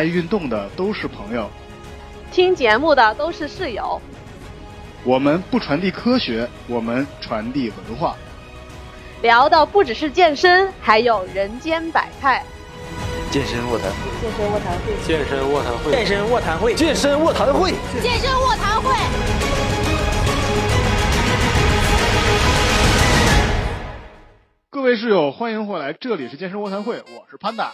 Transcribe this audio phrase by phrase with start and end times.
[0.00, 1.46] 爱运动的都是朋友，
[2.32, 4.00] 听节目的都是室友。
[5.04, 8.16] 我们不传递科学，我们传递文化。
[9.20, 12.42] 聊的不只是健身，还有人间百态。
[13.30, 17.70] 健身卧谈会，健身卧谈会，健身卧谈会，健身卧谈会，健身卧谈会，
[18.00, 18.94] 健身卧谈会。
[24.70, 27.72] 各位室友，欢迎回来，这里是健身卧谈会，我是潘达，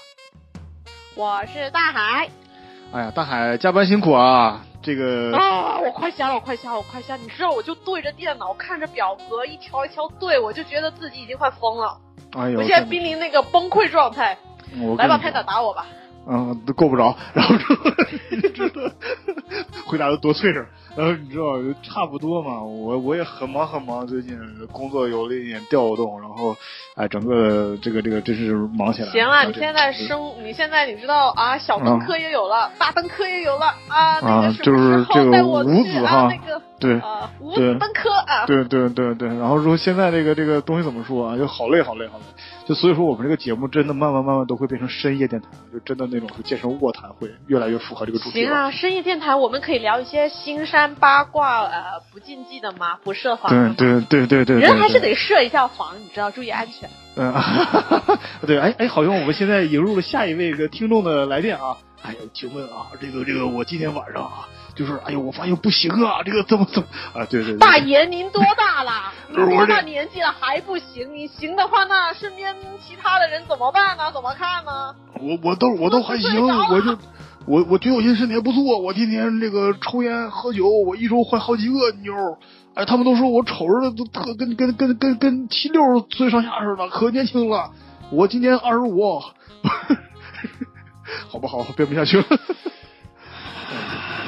[1.16, 2.28] 我是大海。
[2.92, 4.60] 哎呀，大海加班辛苦啊！
[4.82, 7.16] 这个啊，我快瞎了，我快瞎了，我快瞎！
[7.16, 11.96] 你知道，我就对着电脑看着表格一条一条对，我就觉得自己已经快疯了。
[12.36, 14.36] 哎呦，我现在濒临那个崩溃状态。
[14.98, 15.86] 来吧，拍打打我吧。
[16.28, 17.16] 嗯，都够不着。
[17.32, 17.54] 然后
[18.30, 18.82] 你知道，
[19.86, 20.66] 回答的多脆声。
[20.96, 21.44] 然后你知道，
[21.82, 22.62] 差不多嘛。
[22.62, 24.38] 我我也很忙很忙，最近
[24.72, 26.56] 工作有了一点调动，然后
[26.94, 29.08] 哎，整个这个这个真是忙起来。
[29.10, 34.18] 行了，你现在生，你现在你知道啊，小灯科也有了，大灯科也有了啊。
[34.20, 37.00] 啊，就是这个五子哈，那个对，
[37.40, 38.44] 五子登科啊。
[38.46, 41.36] 对对对对，然后说现在这个这个东西怎么说啊？
[41.36, 42.24] 就好累好累好累。
[42.66, 48.44] 就所以说，我们这个节目真的慢慢慢慢都会变成深夜电台，就真的那种健身卧谈会，越来越符合这个主题。
[48.44, 52.98] 行啊，深夜电台我们可以聊一些新山八卦，呃，不禁忌的吗？
[53.04, 53.74] 不设防。
[53.76, 54.60] 对对对对对。
[54.60, 56.90] 人还是得设一下防，你知道，注意安全。
[57.16, 57.32] 嗯，
[58.46, 61.76] 对，哎哎，好像我们现在引入了下一位个听众的来电啊！
[62.02, 64.48] 哎呦，请问啊，这个这个，我今天晚上啊。
[64.76, 67.24] 就是，哎呦，我发现不行啊，这个怎么怎么啊？
[67.30, 67.56] 对对。
[67.56, 69.12] 大爷，您多大了？
[69.34, 71.12] 多大年纪了还不行？
[71.14, 72.54] 你行的话，那身边
[72.86, 74.12] 其他的人怎么办呢？
[74.12, 74.94] 怎么看呢？
[75.14, 76.98] 我我都我都还行，我就
[77.46, 82.12] 我我觉得我现在身体还不错，我天天这个抽烟喝酒，我一周换好几个妞，
[82.74, 87.70] 哎，他们都说我瞅着都特跟跟跟跟跟七六岁上下似的，可年轻了。
[88.10, 89.18] 我今年二十五，
[91.28, 91.62] 好不好？
[91.76, 92.24] 编不下去了。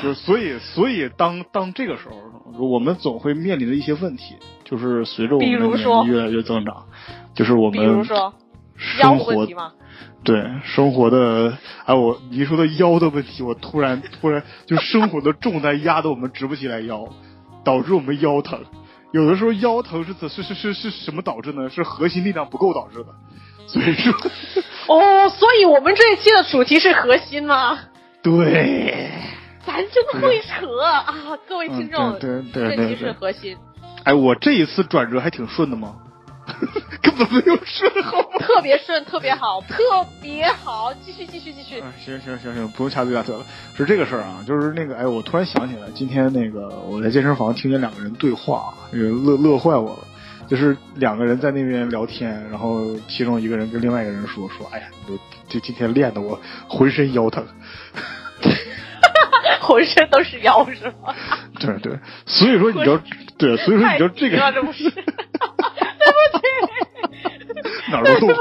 [0.03, 6.85] 就是所以，所以当当这个时候，我们总会面临的一些问题，就是随着我们的年龄越来越增长，
[7.35, 8.35] 就是我们，比如说
[8.77, 9.47] 生活
[10.25, 17.09] 对生活的，哎，我你说的腰的问题，我突然突然就生活的重担压得我们直不起来腰，
[17.65, 18.61] 导致我们腰疼。
[19.13, 21.71] 有的时候腰疼是怎是是是是什么导致呢？
[21.71, 23.07] 是核心力量不够导致的。
[23.67, 24.13] 所以说，
[24.89, 27.79] 哦，所以我们这一期的主题是核心吗？
[28.23, 29.11] 对。
[29.69, 31.39] 咱真会扯啊！
[31.47, 33.55] 各位听众，对对对，这是核心。
[34.03, 35.97] 哎，我这一次转折还挺顺的吗？
[37.03, 40.91] 根本没有顺好，特别顺，特别好，特别好。
[41.05, 41.83] 继续，继续，继续。
[42.03, 43.45] 行行行行，不用掐嘴打舌了。
[43.77, 49.99] 是这个事儿啊，就是那个，哎，我突然想起来，今天那个我在健身房听见两个人对话，乐乐坏我了。
[50.49, 55.15] 就是两个人在那边聊天，然后其中一个人跟另外一个人说说，哎呀，就
[55.47, 57.45] 就今天练的我浑身腰疼。
[59.69, 61.15] 浑身都是腰是吗？
[61.61, 62.99] 对对，所以说你就，
[63.37, 64.91] 对，所以说你就这个这个， 对不起，
[67.91, 68.35] 哪儿都动。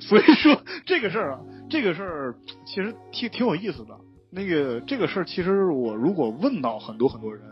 [0.00, 3.94] 所以说这个事儿啊，这个事儿其实挺挺有意思的。
[4.30, 7.42] 那个这个事儿，其实我如果问到很多很多人，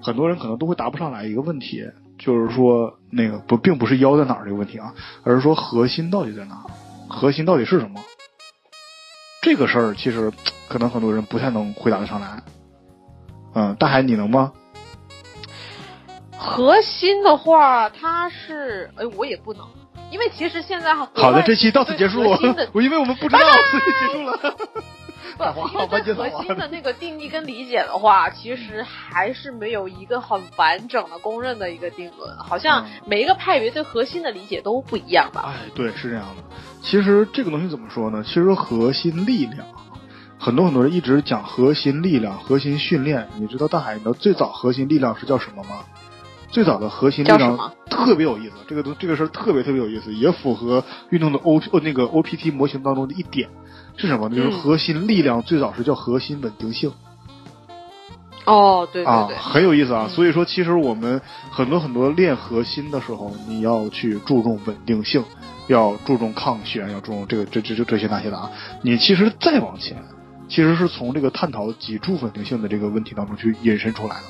[0.00, 1.84] 很多人可能都会答不上来一个问题，
[2.18, 4.94] 就是说那个不并不是腰在哪儿这个问题啊，
[5.24, 6.62] 而是说核心到底在哪？
[7.08, 8.00] 核心到底是什么？
[9.44, 10.32] 这个事儿其实
[10.68, 12.42] 可能很多人不太能回答得上来。
[13.54, 14.52] 嗯，大海你能吗？
[16.38, 19.68] 核心的话，它是哎，我也不能，
[20.10, 22.22] 因为其实现在好的，这期到此结束。
[22.72, 23.40] 我因为我们不知道，
[23.70, 24.56] 所以结束了。
[25.36, 32.36] 不，因为对核心的那个定义跟理解的话，其实还是没有一个很完整的公认的一个定论。
[32.38, 35.44] 好像每一个派别对核心的理解都不一样吧？
[35.46, 36.42] 哎，对，是这样的。
[36.82, 38.22] 其实这个东西怎么说呢？
[38.24, 39.66] 其实核心力量，
[40.38, 43.28] 很多很多人一直讲核心力量、核心训练。
[43.38, 45.84] 你知道大海，你知道最早核心力量是叫什么吗？
[46.50, 53.48] 最早的核心力量特别有意思，这个都这个事儿特别特别有意思，也符合运动的 O 呃那个 O P T 模型当中的一点。
[53.96, 54.36] 是什么呢？
[54.36, 56.92] 就是核心力量最早是叫核心稳定性。
[58.44, 60.06] 哦，对对对，很有意思啊。
[60.08, 61.20] 所以说，其实我们
[61.50, 65.24] 很多很多练核心的时候，你要去注重稳定性，
[65.66, 68.50] 要注重抗旋，要注重这个这这这这些那些的啊。
[68.82, 69.96] 你其实再往前，
[70.48, 74.22] 其实是从这个探讨脊柱稳定性的这个问题当中去引申出来的。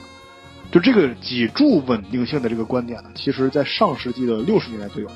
[0.70, 5.08] 就这个脊柱稳定性的这个观点呢，其实在上世纪的六十年代就有。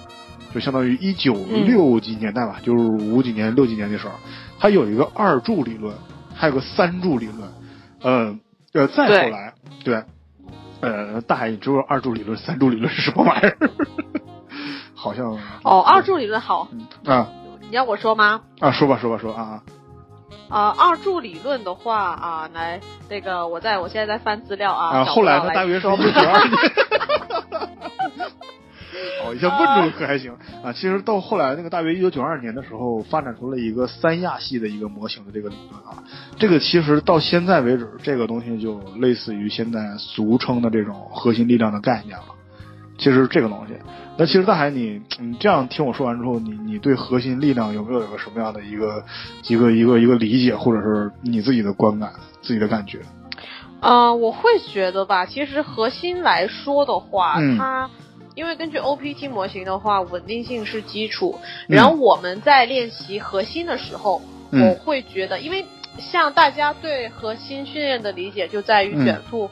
[0.55, 4.15] 就相当于一九六几年代吧，就是五几年、六几年的时候，
[4.59, 5.95] 他有一个二柱理论，
[6.35, 7.53] 还有个三柱理论，
[8.01, 8.39] 呃
[8.73, 9.55] 呃，再后来，
[9.85, 10.03] 对，
[10.81, 13.59] 呃，大海，你知道二柱理论、三柱理论是什么玩意儿？
[14.95, 16.69] 好像哦，二柱理论好。
[17.05, 17.29] 啊，
[17.61, 18.41] 你要我说吗？
[18.61, 19.63] 啊，说吧，说吧，说啊，
[20.49, 26.59] 啊，二柱理论的话啊，来那个我在我现在在翻资料啊，啊，后来呢大约是一九九二年。
[29.25, 30.73] 哦，一下问住可还行啊。
[30.73, 36.03] 其实到后来那个大约一九九二年的时候，发展出了一个三亚系的一个模型的这个理论啊。
[36.39, 42.25] 这个其实到现在为止，这个东西就类似于现在俗称的这种核心力量的概念了。
[42.97, 43.75] 其实这个东西，
[44.17, 49.05] 那其实大海，你你这样听我说完之后，你你对核心力量有没有一个什么样的一个
[49.47, 52.13] 一个一个一个理解，或者是你自己的观感、
[52.43, 52.99] 自己的感觉？
[53.81, 57.89] 呃，我会觉得吧，其实核心来说的话，嗯它
[58.39, 61.37] 因为根据 OPT 模型的话，稳定性是基础。
[61.69, 61.75] 嗯。
[61.75, 64.69] 然后我们在练习核心的时候，嗯。
[64.69, 65.67] 我会觉得，因为
[65.99, 69.05] 像大家对核心训练的理解就在于嗯。
[69.05, 69.51] 卷腹，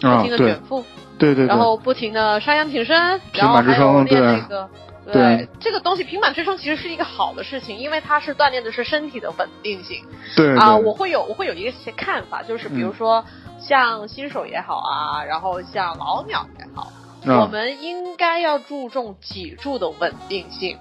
[0.00, 0.82] 啊不停的卷腹，
[1.18, 4.66] 对对对，然后不停的上仰挺身，然后还有练那个。
[5.12, 5.46] 对。
[5.58, 10.02] 这个东西平板支撑其实是一个好的事情，因为它是锻炼的是身体的稳定性。
[10.36, 12.94] 对啊、对我会有我会有一个些看法，就是比如嗯。
[12.94, 13.24] 说
[13.60, 20.78] 像新手也好啊，然后像老鸟也好，啊我们应该要注重脊柱的稳定性，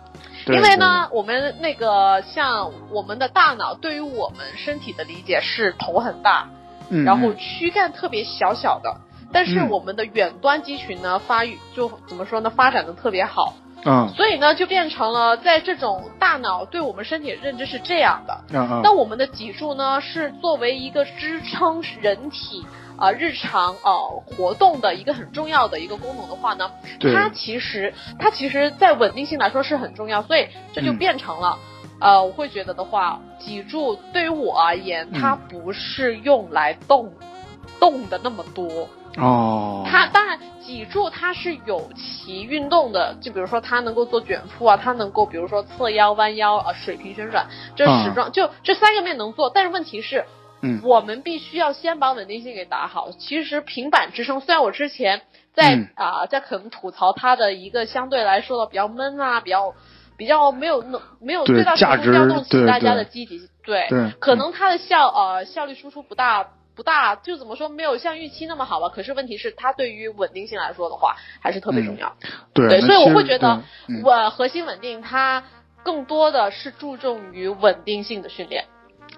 [0.48, 6.50] 因为呢，我们那个像我们的大脑对于我们身体的理解是头很大，
[6.90, 7.04] 嗯。
[7.04, 8.96] 然后嗯躯干特别小小的。
[9.32, 9.70] 但是嗯。
[9.70, 13.54] 我们的远端肌群呢，发育就怎么说呢，发展的特别好，
[13.86, 14.08] 嗯。
[14.16, 22.66] 所以呢，就变成了在这种大脑对我们身体的认知是这样的，啊啊那我们的脊柱呢，是作为一个支撑人体
[23.00, 26.69] 啊、呃日常呃活动的一个很重要的一个功能的话呢，
[27.00, 31.57] 它其实它其实在稳定性来说是很重要，所以这就嗯变成了。
[32.01, 37.12] 呃，我会觉得的话，脊柱对于我而言，它嗯不是用来动、
[37.80, 38.88] 动的那么多。
[39.18, 49.50] 哦，它当然脊柱它是有其运动的，就比如说它能够做卷腹啊，它能够比如说侧腰、弯腰啊、水平旋转，这啊始终、就这三个面能做。
[49.50, 50.24] 但是问题是，
[50.62, 53.12] 嗯我们必须要先把稳定性给打好。
[53.12, 55.22] 其实平板支撑，虽然我之前
[55.54, 59.74] 在嗯啊、在可能吐槽它的一个相对来说的比较闷啊，比较
[60.18, 66.50] 比较没有那没有最大价值程度调动起大家的积极，对对可能它的效呃效率输出不大。
[66.76, 68.88] 不大，就怎么说没有像预期那么好吧？
[68.88, 72.16] 可是问题是，它对于稳定性来说的话，还是特别重要。
[72.54, 73.62] 对，对，所以我会觉得
[74.02, 75.44] 我核心稳定它
[75.84, 78.64] 更多的是注重于稳定性的训练。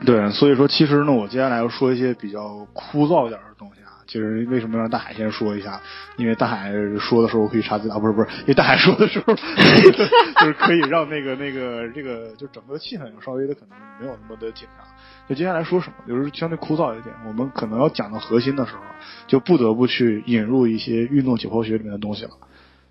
[0.06, 4.01] 对，所以说其实呢，我接下来要说一些比较枯燥一点的东西啊。
[4.07, 5.80] 其实为什么让大海先说一下？
[6.18, 14.86] 因为大海说的时候可以查资料，啊不是不是，因为大海说的时候 就是可以让那个那个这个就整个气氛稍微的可能没有那么的紧张。
[15.30, 17.15] 就接下来说什么，就是相对枯燥一点。
[17.25, 18.81] 我们可能要讲到核心的时候，
[19.27, 22.31] 就不得不去引入一些运动解剖学里面的东西了。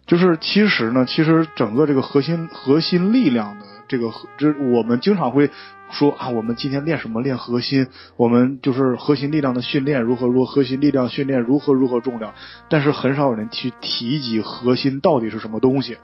[0.07, 5.51] 就是其实呢，其实整个这个核心核心力量的这个，这我们经常会
[5.91, 7.21] 说啊，我们今天练什么？
[7.21, 12.33] 练核心，我们就是核心力量的训练如何如何，核心力量训练如何如何重要。
[12.69, 15.99] 但是很少有人去提及核心到底是什么东西，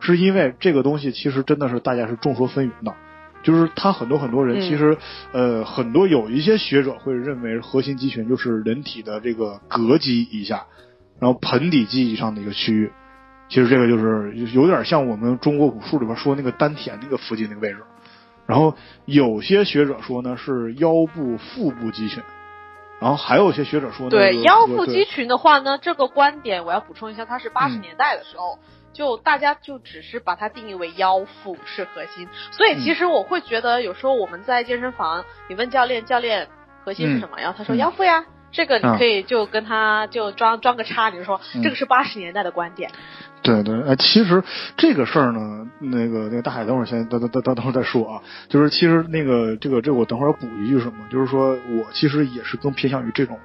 [0.00, 2.94] 是因为这个东西其实真的是大家是众说纷纭的。
[3.42, 4.96] 就是他很多很多人，嗯其实、
[5.32, 10.66] 呃很多有一些学者会认为核心肌群就是人体的这个膈肌以下，
[11.18, 12.92] 然后盆底肌以上的一个区域。
[13.48, 17.78] 其实这个就是有点像我们中国武术里边说那个丹田那个附近那个位置。
[18.46, 22.22] 然后有些学者说呢是腰部腹部肌群，
[23.00, 28.58] 然后还有一些学者说呢对腰腹肌群的话呢，这个观点我要补充一下，它是八十嗯年代的时候。
[28.94, 36.46] 就大家就只是把它定义为腰腹是核心，所以嗯其实我会觉得有时候我们在健身房，你问教练，教练
[36.84, 37.38] 核心是什么？
[37.38, 42.90] 然后他说嗯腰腹呀，这个啊你可以就跟他就装装个叉，你就说嗯这个是八十年代的观点。
[43.42, 44.42] 对对，哎，其实
[44.76, 48.22] 这个事儿呢，那个那个大海，等会儿先等等等等等会儿再说啊。
[48.48, 53.38] 就是其实那个这个这个，我等会儿要补一句什么，就是说我其实也是更偏向于这种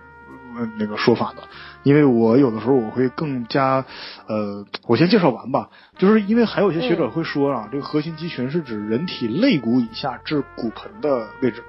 [0.56, 1.42] 呃那个说法的，
[1.82, 3.84] 因为我有的时候我会更加
[4.28, 5.70] 呃，我先介绍完吧。
[5.98, 11.64] 就是因为还有一些学者会说啊，这个核心肌群是指人体肋骨以下至骨盆的位置，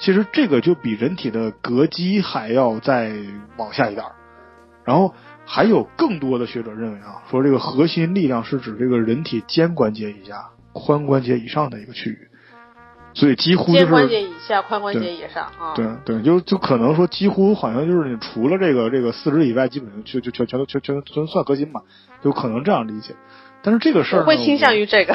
[0.00, 3.12] 其实这个就比人体的膈肌还要再
[3.56, 4.12] 往下一点儿。
[4.84, 12.28] 然后还有更多的学者认为啊，说这个核心力量是指这个人体肩关节以下、髋关节以上的一个区域，
[13.14, 15.74] 所以几乎就肩关节以下，髋关节以上啊。
[15.74, 21.82] 对对，就就可能说几乎好像就是你除了这个这个四肢以外，基本上就就全全都全全全算核心嘛，
[22.22, 23.14] 就可能这样理解。
[23.64, 25.14] 但是这个事儿我会倾向于这个。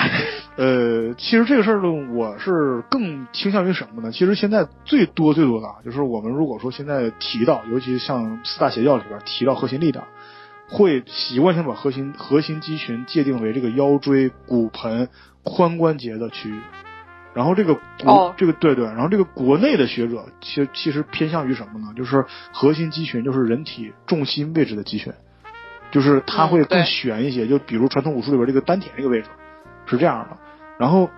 [0.55, 4.09] 呃，其实这个事儿呢，我是更倾向于什么呢？
[4.09, 10.05] 其实现在最多最多的啊，就是我们如果说现在提到，尤其像四大邪教里边提到核心力量，
[10.69, 15.09] 会习惯性把核心核心肌群界定为这个腰椎、骨盆、
[15.43, 16.59] 髋关节的区域。
[17.33, 21.93] 然后这个国、哦这个对对，然后这个国内的学者其实其实偏向于什么呢？
[21.95, 25.13] 就是核心肌群就是人体重心位置的肌群，
[25.91, 27.45] 就是它会更悬一些。
[27.47, 29.27] 就比如传统武术里边这个丹田这个位置
[29.85, 30.37] 是这样的。
[30.79, 31.09] 然后，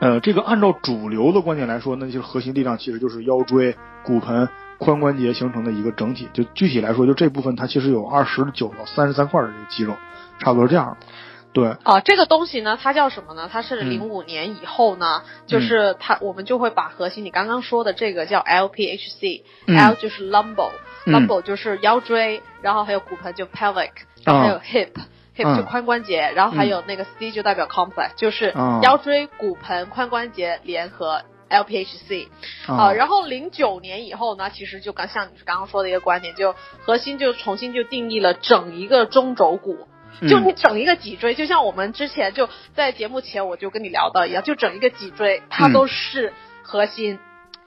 [0.00, 4.48] 呃，这个按照主流的观点来说，那就是核心力量其实就是腰椎、骨盆、
[4.84, 6.28] 髋关节形成的一个整体。
[6.32, 9.94] 就具体来说，就这部分它其实有二十九到三十三块的这个肌肉，
[10.38, 11.06] 差不多是这样的。
[11.52, 13.48] 对，啊，这个东西呢，它叫什么呢？
[13.52, 20.70] 它是嗯零五年以后呢，就是它我们就会把核心你刚刚说的这个叫 LPHC，L、嗯就是 lumbar，lumbar、
[21.04, 23.90] 嗯 lumbar 就是腰椎，然后还有骨盆就 pelvic，
[24.24, 24.92] 然后还有 hip。
[25.34, 31.22] hip 嗯就髋关节，然后还有那个 C 就代表 complex，、就是嗯腰椎、骨盆、髋关节联合
[31.52, 32.28] LPHC
[32.66, 36.54] 啊、啊，然后零九年以后呢，其实就刚像你刚刚说的一个观点，就
[36.84, 39.86] 核心就重新就定义了整一个中轴骨，
[40.28, 45.72] 就嗯你整一个脊椎，就像我们之前就在节目前我就跟你聊到一样，就整一个脊椎，它嗯。
[45.72, 46.32] 都是
[46.62, 47.18] 核心。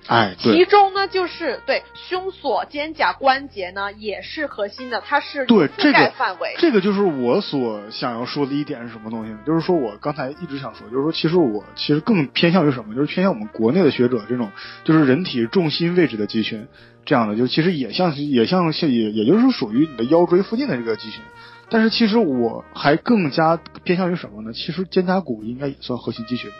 [0.08, 6.56] 哎，其中呢，就是对胸锁、肩胛关节呢，也是核心的，它是对这覆盖个范围。
[6.60, 9.40] 这个就是我所想要说的一点是什么东西呢？
[9.46, 12.94] 就是说我刚才一直想说，就是说其实我其实更偏向于什么？
[12.94, 14.52] 就是偏向我们国内的学者这种，
[14.84, 16.68] 就是人体重心位置的肌群
[17.04, 21.22] 这样的，就其实也像也像也也就是属于你的腰椎附近的这个肌群。
[21.68, 24.54] 但是其实我还更加偏向于什么呢？
[24.54, 26.52] 其实肩胛骨应该也算核心肌群，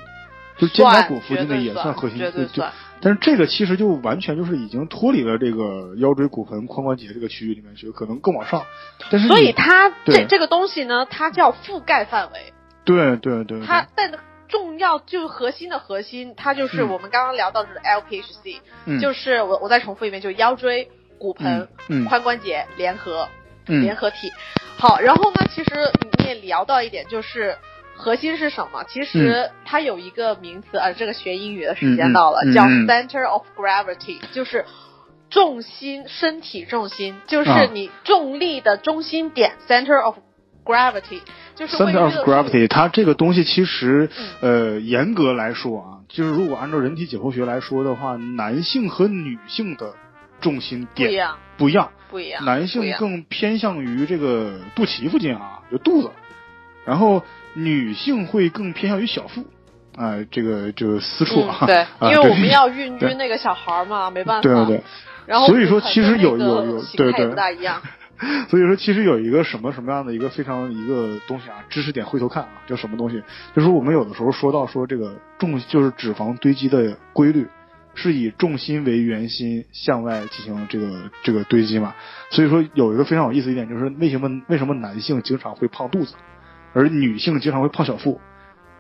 [0.58, 2.20] 就肩胛骨附近的也算核心，
[2.52, 2.64] 就。
[3.02, 8.66] 但是这个其实就完全就是已经脱离了这个腰椎、骨盆、髋关节这个区域里面去，可能更往上。
[9.12, 12.54] 但是所以它这这个东西呢，它叫覆盖范围。
[12.84, 14.12] 对对对，对它但
[14.48, 23.28] 重要就是核心的核心，它就是嗯我们刚刚聊到的 LPHC，、嗯就是我我再重复一遍，就是腰椎、骨盆、嗯嗯髋关节联合、
[23.68, 24.32] 嗯联合体。
[24.78, 27.56] 好，然后呢，其实你也聊到一点，就是
[27.96, 28.84] 核心是什么？
[28.86, 34.66] 其实它有一个名词，啊，这个学英语的时间到了，叫 center of gravity，就是。
[35.28, 37.66] 重心，身体重心，就是啊。
[37.74, 40.16] 你重力的中心点、center of
[40.64, 41.20] gravity，
[41.56, 44.08] 就是 center of gravity，它这个东西其实
[44.42, 44.76] 嗯。
[44.76, 49.96] 呃严格来说啊，就是如果按照人体解剖学来说的话，男性和女性的
[50.40, 52.46] 重心点不一样，不一样，不一样。
[52.46, 56.12] 男性更偏向于这个肚脐附近啊，就肚子，
[56.86, 57.24] 然后
[57.54, 59.46] 女性会更偏向于小腹，
[59.96, 64.42] 啊、这个这个私处啊，嗯、 对，啊因为我们 要孕育那个小孩儿嘛，没办法。
[64.42, 64.84] 对对对。
[65.26, 67.82] 然后所以说其实有有有对对不大一样。
[68.48, 73.22] 所以说，其实有一个什么什么样的一个非常一个东西啊，知识点回头看啊，叫什么东西？
[73.54, 77.46] 就是我们有的时候说到说这个重就是脂肪堆积的规律，
[77.94, 81.94] 是以重心为圆心向外进行这个这个堆积嘛。
[82.30, 86.16] 所以说有一个非常有意思一点，就是为什么为什么男性经常会胖肚子，
[86.76, 88.20] 而女性经常会胖小腹？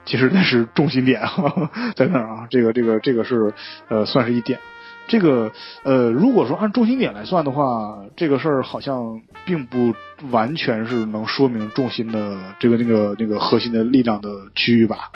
[0.05, 1.31] 其实那是重心点啊，
[1.97, 3.53] 在那儿啊，这个这个这个是
[3.87, 4.59] 呃算是一点。
[5.07, 5.51] 这个
[5.83, 9.93] 呃，如果说按重心点来算的话，这个事儿好像并不
[10.31, 15.11] 完全是能说明重心的这个那个那个核心的力量的区域吧，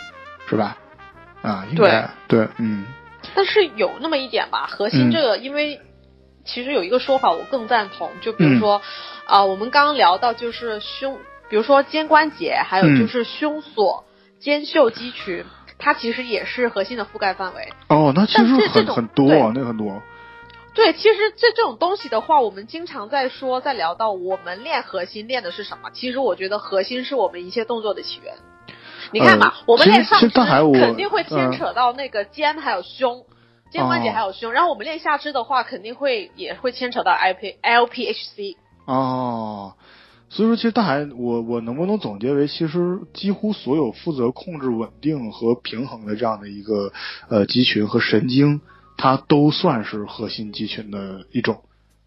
[0.47, 0.77] 是吧？
[1.41, 2.85] 啊，应该对，嗯
[3.35, 5.79] 但是有那么一点吧，核心嗯这个，因为
[6.45, 8.81] 其实有一个说法我更赞同，就比如说
[9.25, 11.17] 啊、我们刚刚聊到就是胸，
[11.49, 14.05] 比如说肩关节，还有嗯就是胸锁、
[14.39, 15.45] 肩袖肌群，
[15.77, 17.69] 它其实也是核心的覆盖范围。
[17.87, 20.01] 哦，那其实很很多啊，那很多，
[20.75, 25.89] 对，其实这这种东西的话，我们经常在说，在聊到我们练核心练的是什么。
[25.91, 28.35] 其实我觉得核心是我们一切动作的起源。
[29.11, 33.25] 你看嘛，呃我们练上肢肯定会牵嗯扯到那个肩还有胸，
[33.71, 34.51] 肩关节哦还有胸。
[34.51, 38.57] 然后我们练下肢的话，肯定会也会牵扯到 I P L P H C。
[38.85, 39.73] 哦，
[40.29, 46.91] 所以说，其实大海，我我能不能总结为，其实几乎所有负责控制稳定和平衡的这样的一个
[47.29, 48.61] 呃肌群和神经，
[48.95, 51.63] 它都算是核心肌群的一种，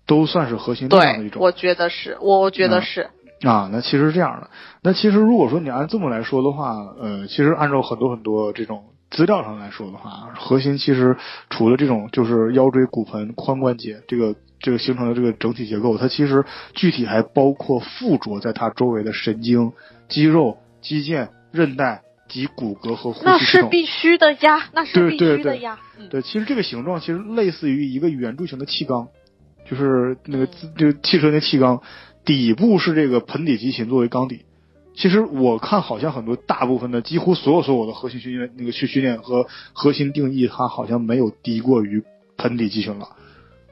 [0.06, 1.42] 都算是核心力量的一对，种。
[1.42, 3.10] 我觉得是，我我觉得嗯是。
[3.42, 4.50] 啊，那其实是这样的。
[4.82, 11.16] 那其实如果说你按这么来说的话，呃，其实按照很多很多这种资料上来说的话，核心其实
[11.50, 19.72] 除了这种就是腰椎、骨盆、髋关节这个这个形成的这个整体结构，它其实具体还包括附着在它周围的神经、
[20.08, 23.62] 肌肉、肌腱、韧带及骨骼和呼那吸系统。
[23.62, 25.78] 是必须的呀，那是必须的呀。
[25.98, 29.08] 嗯，对，其实这个形状其实类似于一个圆柱形的气缸，
[29.68, 31.82] 就是那个嗯自这个汽车那气缸，
[32.24, 34.42] 底部是这个盆底肌群作为缸底。
[34.94, 42.02] 其实我看好像很多大部分的几乎所有所有的核心训练那个去训练和核心定义，它好像没有低过于
[42.36, 43.08] 盆底肌群了，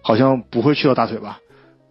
[0.03, 1.41] 好像不会去到大腿吧，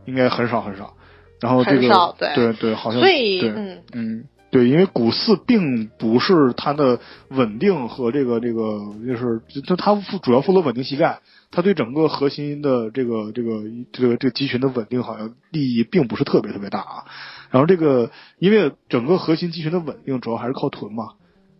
[0.06, 0.96] 应该很少很少。
[1.42, 7.00] 然后这个对对对，好像所以对嗯嗯对，因为股四并不是它的
[7.30, 11.20] 稳定和这个这个，就是它它负主要负责稳定膝盖，
[11.52, 13.62] 它对整个核心的这个这个
[13.94, 17.06] 这个这个肌群的稳定好像利益并不是特别特别大啊。
[17.52, 21.14] 然后这个因为整个核心肌群的稳定主要还是靠臀嘛，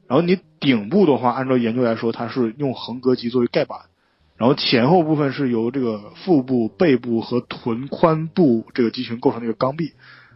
[0.08, 3.82] 然后你顶部的话，按照研究来说，它是用横膈肌作为盖板，
[4.40, 9.92] 然后前后部分是由这个腹部、背部和臀髋部这个肌群构成的一个肛壁。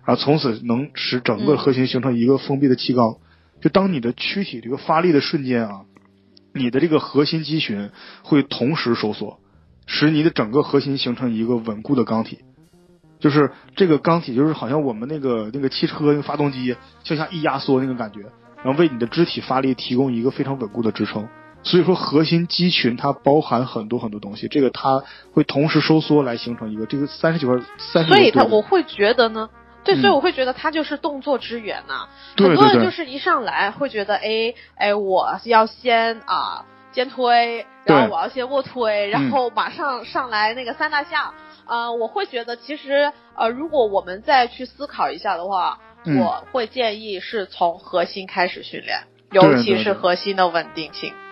[0.05, 3.15] 然后从此能使整个核心形成一个封闭的气缸，
[3.61, 5.85] 就当你的躯体这个发力的瞬间啊，
[6.53, 7.89] 你的这个核心肌群
[8.21, 9.39] 会同时收缩，
[9.85, 12.39] 使你的整个核心形成一个稳固的钢体，
[13.21, 18.19] 就是这个钢体就是好像我们那个那个汽车那个发动机向下一压缩那个感觉，
[18.65, 21.29] 然后为你的肢体发力提供一个非常稳固的支撑。
[21.63, 25.03] 所以说核心肌群它包含很多很多东西，这个它
[25.33, 29.49] 会同时收缩来形成一个这个三十九块三十所以它我会觉得呢。
[29.85, 32.07] 对，所以我会觉得它就是动作之源呐。
[32.37, 41.33] 很多人就是一上来会觉得，哎哎，我要先啊肩推，然后我要先卧推，然后马上上来那个三大项。
[41.65, 45.79] 呃，我会觉得其实呃，如果我们再去思考一下的话，
[46.17, 49.01] 我会建议是从核心开始训练，
[49.31, 51.09] 尤其是核心的稳定性。
[51.09, 51.22] 对对对，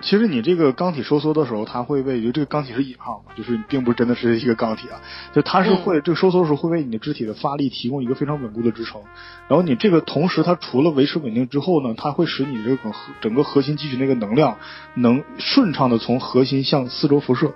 [0.00, 5.00] 其实你这个钢体收缩的时候，它会为，就这个钢体是引号嘛，就是并不是真的是一个钢体啊，
[5.34, 9.02] 就它是会这个收缩的时候会为你的肢体的发力提供一个非常稳固的支撑，
[9.48, 14.56] 然后你这个同时它除了维持稳定之后呢，它会使你这个核整个核心肌群那个能量
[14.94, 17.54] 能顺畅的从核心向四周辐射，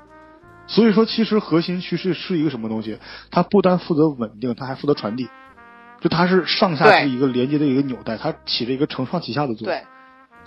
[0.67, 2.99] 所以说其实核心趋势是一个什么东西？
[3.31, 5.29] 它不单负责稳定，它还负责传递，
[6.01, 9.75] 就它是上下是一个连接的一个纽带，它起着一个承上启下的作用。
[9.75, 9.83] 对。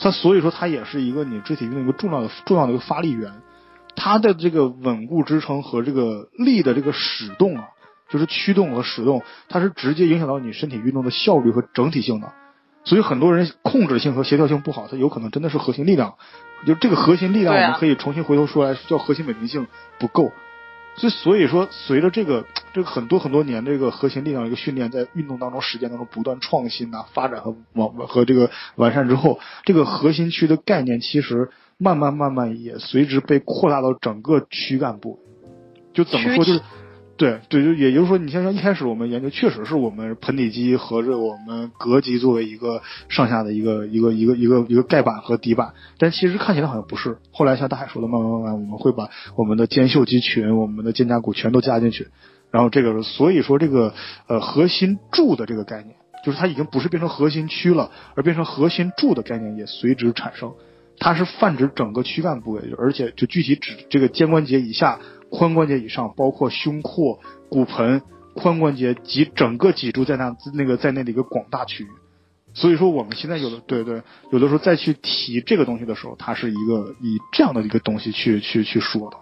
[0.01, 3.31] 它所以说它也是一个你肢体运动一个重要的重要的一个发力源，
[3.95, 7.65] 它的这个稳固支撑和这个力的这个使动啊，
[8.09, 12.33] 就是驱动和使动，它是直接影响到你身体运动的效率和整体性的。
[12.83, 16.15] 所以很多人控制性和协调性不好，它有可能真的是核心力量，
[16.65, 19.67] 就这个核心力量我们可以重新回头说来叫核心稳定性
[19.99, 20.31] 不够。
[21.01, 35.17] 就所以说，随着这个这个很多很多年这个核心力量一个训练，在运动当中实践当中不断创新呐、发展和完和这个完善之后，这个核心区的概念其实慢慢慢慢也随之被扩大到整个躯干部。
[35.91, 36.61] 就怎么说就是。
[37.21, 47.19] 对对，就也就是说，你像像一开始我们研究，确实是我们盆底肌和这我们膈肌作为一个上下的一个一个一个一个一个盖板和底板，但其实看起来好像不是。
[47.31, 52.07] 后来像大海说的，慢慢慢慢，我们会把我们的肩袖肌群、我们的肩胛骨全都加进去，
[52.49, 53.93] 然后这个所以说这个
[54.25, 60.53] 呃核心柱的这个概念，就是它已经不是变成核心区了，而变成核心柱的概念也随之产生。
[60.97, 64.97] 它是泛指整个躯干部位，而且就具体指这个肩关节以下。
[65.31, 68.03] 髋关节以上，包括胸廓、骨盆、
[68.35, 71.87] 髋关节及整个脊柱在那那个在内的一个广大区域。
[72.53, 79.17] 所以说，我们现在有的对对，有的时候再去提这个东西的时候，它是一个以这样的一个东西去去去说的。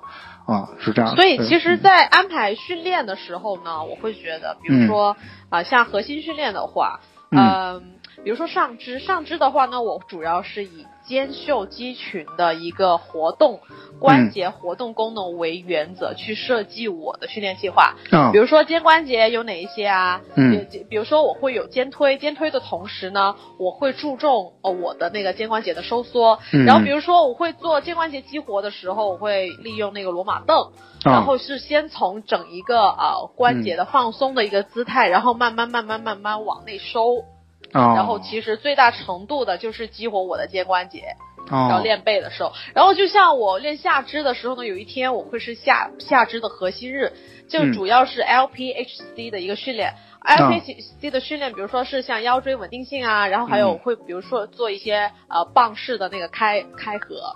[0.51, 1.15] 啊，是这样。
[1.15, 5.15] 所以，其实，在安排训练的时候呢，我会觉得，比如说
[5.49, 10.85] 啊，像核心训练的话，嗯，比如说上肢，上肢的话呢，我主要是以。
[11.09, 13.61] 肩袖肌群的一个活动，
[13.99, 17.95] 关节活动功能为原则去设计我的训练计划。
[18.31, 20.21] 比如说肩关节有哪一些啊？
[20.35, 26.37] 嗯，比如说我会有肩推，肩推的同时呢，我会注重呃我的那个肩关节的收缩。
[26.51, 37.23] 然后比如说我会做肩关节激活的时候，我会利用那个罗马凳，然后是先从整一个呃关节的放松的一个姿态，然后慢慢慢慢慢慢往内收。
[37.71, 41.15] 然后其实最大程度的就是激活我的肩关节，
[41.49, 47.13] 然后练背的时候，然后就像我练下肢的时候呢，有一天我会是下下肢的核心日，
[47.47, 57.35] 就主要是 LPHC 的一个训练，LPHC 的训练，比如说是像腰椎稳定性啊，然后还有会比如说做一些呃棒式的那个开开合，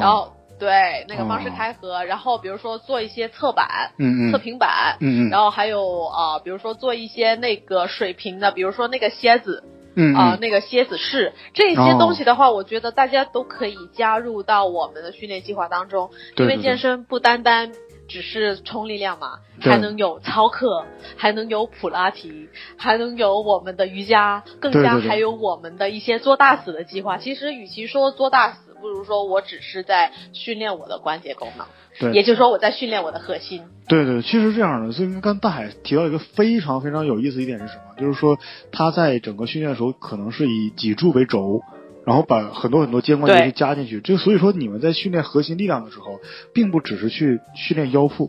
[0.00, 0.37] 然后。
[0.58, 17.72] 对，那个方式开合，然后比如说做一些侧板，嗯嗯，侧平板，嗯嗯，然后还有啊，比如说做一些那个水平的，比如说那个蝎子，嗯啊，那个蝎子式这些东西的话，我觉得大家都可以加入到我们的训练计划当中，因为健身不单单
[18.08, 20.84] 只是冲力量嘛，还能有操课，
[21.16, 27.18] 还能有普拉提，还能有我们的瑜伽，更加还有我们的一些做大死的计划。
[27.18, 28.68] 其实与其说做大死。
[28.80, 31.66] 不如说我只是在训练我的关节功能，
[31.98, 33.64] 对，也就是说我在训练我的核心。
[33.88, 34.92] 对对，其实这样的。
[34.92, 38.00] 所以刚大海提到一个非常非常有意思一点是什么？
[38.00, 38.38] 就是说
[38.70, 41.60] 他在整个训练的时候，可能是以脊柱为轴，
[42.06, 44.00] 然后把很多很多肩关节去加进去。
[44.00, 46.20] 这所以说你们在训练核心力量的时候，
[46.52, 48.28] 并不只是去训练腰腹，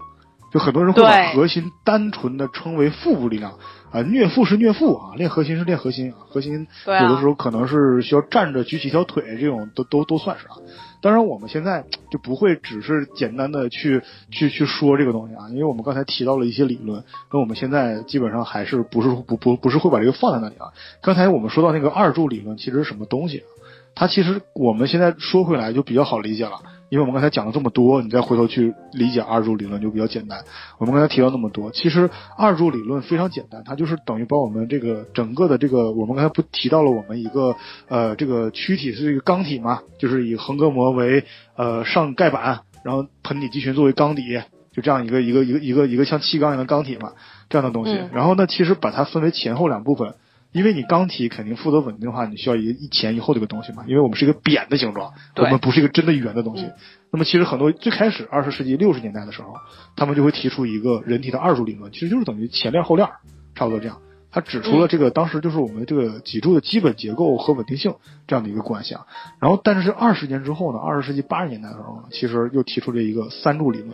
[0.52, 3.54] 就很多人会把核心单纯的称为腹部力量
[3.92, 10.56] 啊，虐腹是虐腹啊，练核心是练核心啊，核心有的时候可能是需要站着举起一条腿，这种都都都算是啊。
[11.02, 20.74] 当然，我们现在就不会只是简单的去去去说这个东西啊，因为我们刚才提到了一些理论，那我们现在基本上还是不是不不不是会把这个放在那里啊。
[21.02, 23.48] 刚才我们说到那个二柱理论，其实是什么东西啊？
[23.96, 30.44] 它其实我们现在说回来就比较好理解了，因为我们刚才讲了这么多，你再回头去理解二柱理论就比较简单。
[30.80, 37.56] 我们刚才提到那么多，其实二柱理论非常简单，它就是等于把我们这个整个的这个，我们刚才不提到了我们一个
[37.88, 41.24] 呃这个躯体是一个钢体嘛，就是以横膈膜为
[41.56, 47.12] 呃上盖板，然后盆底肌群作为钢底，就这样一个一个一个一个一个像气缸一样的钢体嘛，
[47.50, 47.94] 这样的东西。
[47.94, 50.16] 嗯然后呢，其实把它分为前后两部分。
[50.52, 53.84] 因为你钢体肯定负责稳定的话，你需要一个一前一后这个东西嘛。
[53.88, 56.64] 因为我们是一个扁的形状，我们不是一个真的圆的东西。
[56.64, 56.74] 嗯
[57.12, 59.56] 那么其实很多最开始二十世纪六十年代的时候，
[59.96, 63.16] 他们就会提出一个人体的二柱理论，其实就是等于前链后链儿，
[63.56, 63.98] 差不多这样。
[64.32, 67.96] 他指出了这个当时就是我们这个脊柱的基本结构和稳定性
[68.28, 69.08] 这样的一个关系啊。
[69.42, 73.92] 然后，但是是二十年之后呢，二十世纪八十年代的时候呢，其实又提出了一个三柱理论。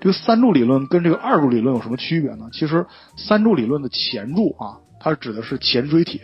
[0.00, 2.48] 这个三柱理论跟这个二柱理论有什么区别呢？
[2.52, 6.20] 其实三柱理论的前柱啊，它指的是前椎体、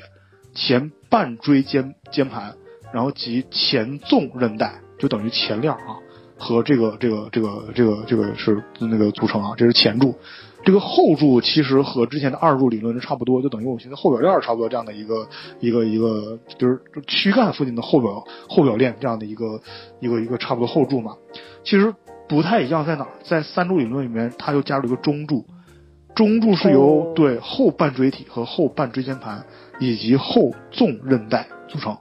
[0.54, 2.54] 前半椎间间盘，
[2.92, 5.98] 然后及前纵韧带，就等于前链啊，
[6.38, 10.14] 和这个这个这个这个这个是那个组成啊，这是前柱。
[10.64, 15.28] 这个后柱其实和之前的二柱理论是差不多，就等于我们现在后表链差不多这样的一个
[15.60, 19.60] 一个一个，就是躯干附近的后表后表链这样的一个
[20.00, 21.16] 一个一个差不多后柱嘛。
[21.64, 21.94] 其实
[22.26, 23.10] 不太一样在哪儿？
[23.24, 25.44] 在三柱理论里面，它又加入一个中柱，
[26.14, 29.44] 中柱是由、哦对后半椎体和后半椎间盘
[29.79, 31.96] 以及后纵韧带组成。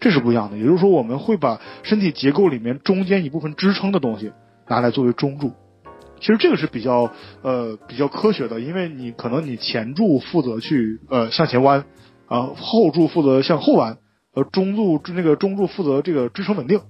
[0.00, 4.32] 这是不一样的，也就是说，我们会把身体结构里面中间一部分支撑的东西
[4.68, 5.52] 拿来作为中柱。
[6.20, 7.10] 其实这个是比较
[7.42, 11.84] 呃比较科学的，因为你可能你前柱负责去呃向前弯，
[12.26, 13.98] 啊、后柱负责向后弯，
[14.34, 16.80] 呃中柱那个中柱负责这个支撑稳定。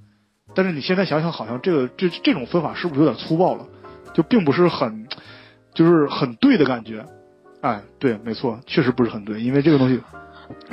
[0.55, 3.67] 但是你现在想想，好像这个这这种分法是不是有点粗暴了？
[4.15, 5.07] 就并不是很
[5.75, 7.05] 就是很对的感觉。
[7.61, 10.01] 哎，对，没错，确实不是很对，因为这个东西，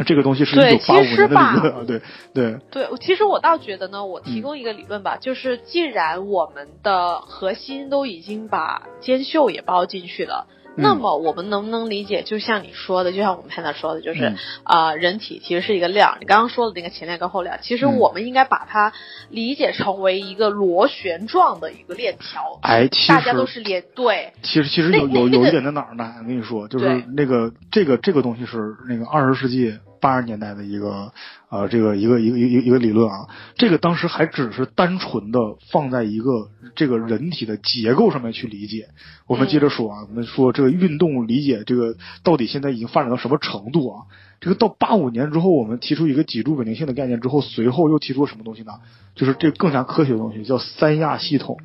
[0.06, 2.02] 这个东西是一对九八五年的理论啊，对
[2.34, 10.48] 对，对，其实我倒觉得呢，我嗯提供一个理论吧，就是既然我们的核心都已经把肩袖也包进去了。
[10.78, 10.84] 嗯。
[10.84, 14.38] 那么我们能不能理解，就像你说的，就像我们现在说的，就是嗯。
[14.64, 16.18] 啊、人体其实是一个链儿。
[16.20, 17.98] 你刚刚说的那个前链跟后链，其实嗯。
[17.98, 18.94] 我们应该把它
[19.30, 26.16] 理解成为一个螺旋状的一个链条，哎，其实大家都是连对，其实其实有有有一点在哪儿呢？
[26.20, 31.12] 我跟你说，就是那个这个这个东西是那个二十世纪八十年代的一个
[31.56, 33.28] 呃这个一个一个一个一个理论啊。
[33.56, 35.40] 这个当时还只是单纯的
[35.72, 38.90] 放在一个这个人体的结构上面去理解。
[39.28, 44.04] 我们接着说啊，我们说这个运动理解这个到底现在已经发展到什么程度啊？
[44.42, 48.74] 这个到八五年之后，我们提出一个脊柱稳定性的概念之后，随后又提出了什么东西呢？
[49.16, 51.58] 就是这更加科学的东西，叫三亚系统。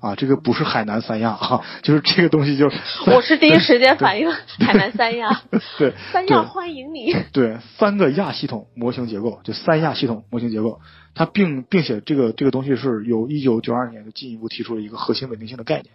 [0.00, 2.70] 啊，这个不是海南三亚啊，就是这个东西就
[3.12, 5.42] 我是第一时间反应海南三亚，
[5.76, 7.14] 对三亚欢迎你。
[7.32, 10.80] 对三个亚系统模型结构，就三亚系统模型结构，
[11.14, 15.86] 它并并且这个这个东西是由一九九二年就进一步提出了一个核心稳定性的概念，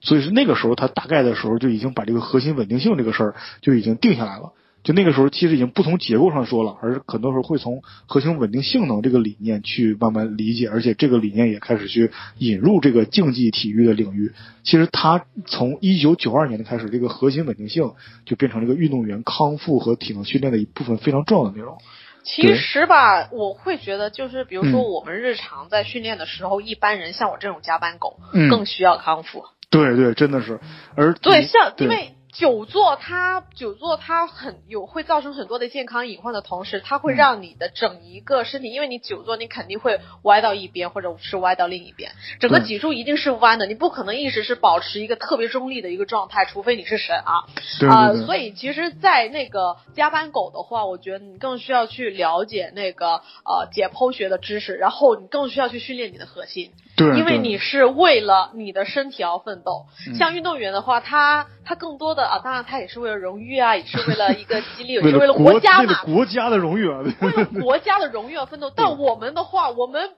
[0.00, 4.52] 所以是那个时候他大概的时候就已经把这个核心稳定性这个事儿就已经定下来了。
[4.84, 14.32] 就那个时候，其实已经不从结构上说了，而很多时候会从核心稳定性能这个理念去慢慢理解，而且这个理念也开始去引入这个竞技体育的领域。
[14.62, 17.92] 其实它从一九九二年的开始，这个核心稳定性
[18.26, 21.78] 就变成了一个运动员康复和体能训练的一部分非常重要的内容。
[22.22, 29.44] 其实吧，我会觉得就是，比如说嗯我们日常在训练的时候，一般人像我这种加班狗，嗯更需要康复。
[29.70, 30.60] 对对，真的是。
[30.94, 47.46] 而对像因为久坐它久坐它很有会造成很多的健康隐患的同时，它会嗯让你的整一个身体，因为你久坐你肯定会歪到一边或者是歪到另一边，整个脊柱一定是弯的，你不可能一直是保持一个特别中立的一个状态，除非你是神啊。
[47.78, 59.86] 对啊、所以其实，在那个加班狗的话，我觉得你更需要去了解那个呃解剖学的知识，然后你更需要去训练你的核心，对，因为你是为了你的身体而奋斗。
[60.08, 68.70] 嗯像运动员的话，他他更多的啊，当然他也是为了荣誉啊，也是为了一个 激励，也是为了国国家嘛，为了国家的荣誉啊，为了国家的荣誉而奋斗。
[68.70, 70.10] 但我们的话，我们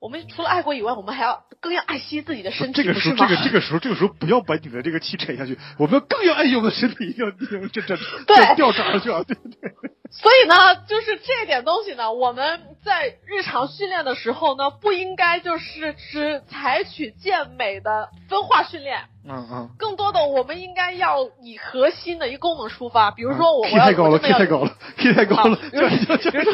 [0.00, 3.14] 我们除了爱国以外，我们还要更要爱惜自己的身体，这个时？
[3.14, 7.96] 这个这个时候，这个时候不要把你的这个气沉下去，我们要更要爱惜我们的身体，要这这
[8.26, 9.22] 对这掉渣上去啊！
[9.26, 9.72] 对对
[10.10, 19.70] 所以呢，就是这点东西呢，我们在日常训练的时候呢，不应该就是只采取健美的分化训练，嗯嗯。
[19.76, 23.10] 更多的，我们应该要以核心的一个功能出发。
[23.10, 25.56] 比如说，我我要太高了，K 太高了，K 太高了。
[25.56, 26.52] 比如说，比如说，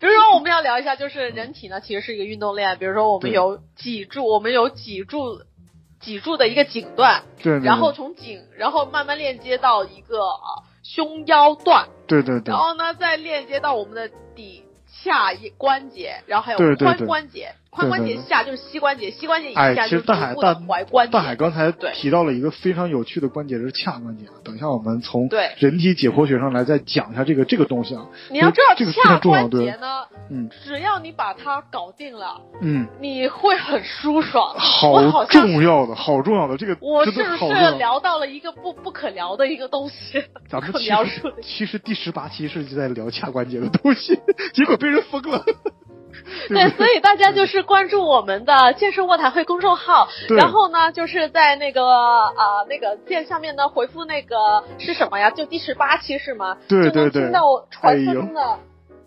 [0.00, 2.76] 比如说，我们要聊一下，就是人体呢，其实是一个运动链。
[2.78, 5.42] 比如说，我们有脊柱，我们有脊柱，
[6.00, 14.64] 脊柱的一个颈段，对，然后从颈，然后慢慢链接到一个啊胸腰段，对对对，然后呢，再链接到我们的底
[15.02, 17.54] 下一关节，然后还有髋关节。
[17.70, 21.12] 髋关节下就是膝关节，膝关节以下就是大海大踝关节。
[21.12, 28.06] 大海刚才提到了一个非常有趣的关节是髂关节，等一下我们从对人体解剖学上来再讲一下这个这个东西啊。
[28.30, 34.54] 你要知道髂关节呢，嗯，只要你把它搞定了，嗯，你会很舒爽。
[34.58, 40.24] 好重要的，好重要的这个，我是不是聊到了一个不不可聊的一个东西？
[40.48, 44.18] 咱们 描述其实第十八期是在聊髂关节的东西，
[44.54, 45.44] 结果被人封了。
[46.48, 55.30] 对， 所以大家就是关注我们的健身卧谈会公众号，然后呢，就是在那个啊那个键下面呢回复那个是什么呀？
[55.30, 56.56] 就第十八期是吗？
[56.68, 57.22] 对对对。
[57.22, 58.58] 听到传说中的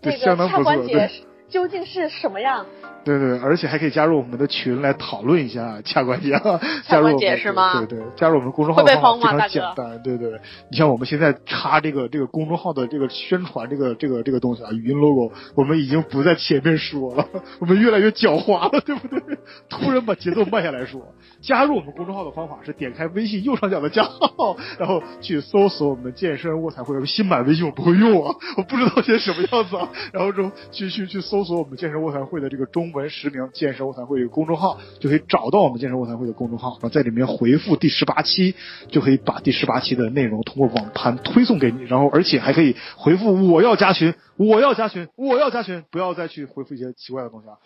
[0.01, 0.17] 那个
[0.49, 1.09] 下关节
[1.51, 2.65] 究竟是什么样？
[3.03, 6.39] 对对，而且还可以加入我们的群来讨论一下 恰关节，
[6.87, 7.83] 加入我们是吗？
[7.85, 10.39] 对对，加入我们公众号非常简单，对对。
[10.69, 17.27] 你像我们现在插这个这个公众号的这个宣传这个这个这个东西啊，语音 logo，我们已经不在前面说了，
[17.59, 19.19] 我们越来越狡猾了，对不对？
[19.67, 21.01] 突然把节奏慢下来说。
[21.41, 27.03] 加入我们公众号的方法是点开微信右上角的加号， 然后去搜索我们健身卧谈会。
[27.07, 29.89] 新版微信我不会用啊，我不知道现在什么样子啊。
[30.13, 38.53] 然后之去去去搜搜索我们健身卧谈会的这个中文实名“健身卧谈会”公众号，就可以找到我们健身卧谈会的公众号，然后在里面回复第十八期，
[38.89, 41.81] 就可以把第十八期的内容通过网盘推送给你。
[41.85, 47.57] 然后而且还可以回复“我要加群，我要加群，我要加群”，不要再去回复一些奇怪的东西啊。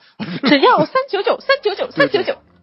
[0.48, 2.55] 只要三九九，三九九，三九九。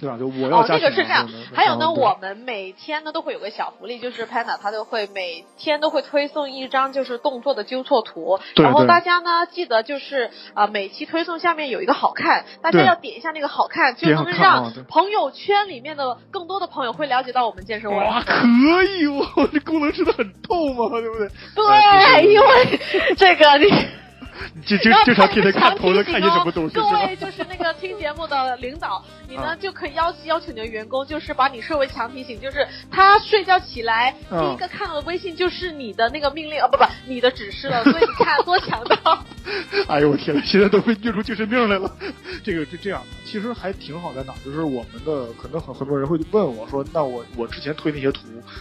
[0.00, 0.16] 对吧？
[0.18, 1.28] 就我要哦，这个是这样。
[1.54, 17.90] 还有呢，我们每天呢都会有个小福利，就是 Panda 他都会每天都会推送一张就是动作的纠错图，然后大家呢记得就是啊每期推送下面有一个好看，大家要点一下那个好看，就能让朋友圈里面的更多的朋友会了解到我们健身。
[17.94, 21.28] 哇，可以哦， 这功能真的很透嘛，对不对？
[21.56, 22.80] 对，因为
[23.16, 23.66] 这个你。
[24.64, 26.74] 就就经常天天看头在看些什么东西。
[26.74, 37.82] 各位就是那个听节目的领导，你呢就可以要要求你的员工，就是把你设为强提醒，就是他睡觉起来第一个看到的微信就是你的那个命令啊，不不，你的指示了。
[37.84, 39.24] 所以你看多强大！
[39.88, 41.90] 哎呦我天呐，现在都被虐出精神病来了。
[42.44, 48.20] 这个就这样，其实还挺好在哪，就是我们的可能很很多人会问我说，那我我之前推那些图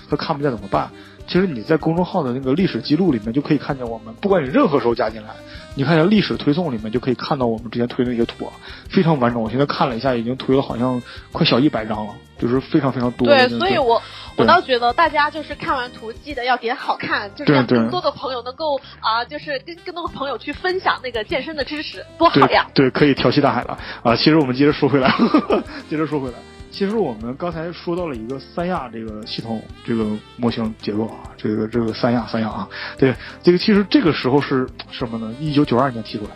[0.10, 0.90] 他看不见怎么办？
[1.28, 5.30] 其实你在公众号的那个历史记录里面就可以看见我们，不管你任何时候加进来，
[5.76, 8.54] 你看一下历史推送里面就可以看到我们之前推的那些图啊，
[8.90, 9.42] 非常完整。
[9.42, 13.28] 我现在看了一下，已经推了好像快小一百张了，就是非常非常多。
[13.28, 14.02] 对，所以我
[14.38, 22.66] 我倒觉得大家就是看完图记得要点好看，就是让更多的朋友能够啊，就是跟更多的朋友去分享那个健身的知识，多好呀！
[22.74, 24.16] 对，可以调戏大海了啊！
[24.16, 25.13] 其实我们接着说回来，
[25.90, 26.36] 接着说回来。
[26.70, 35.34] 其实我们刚才说到了一个三亚这个系统这个模型结构啊，这个这个三亚三亚啊，对这个其实这个时候是 什么呢？
[35.40, 36.32] 一九九二年提出来，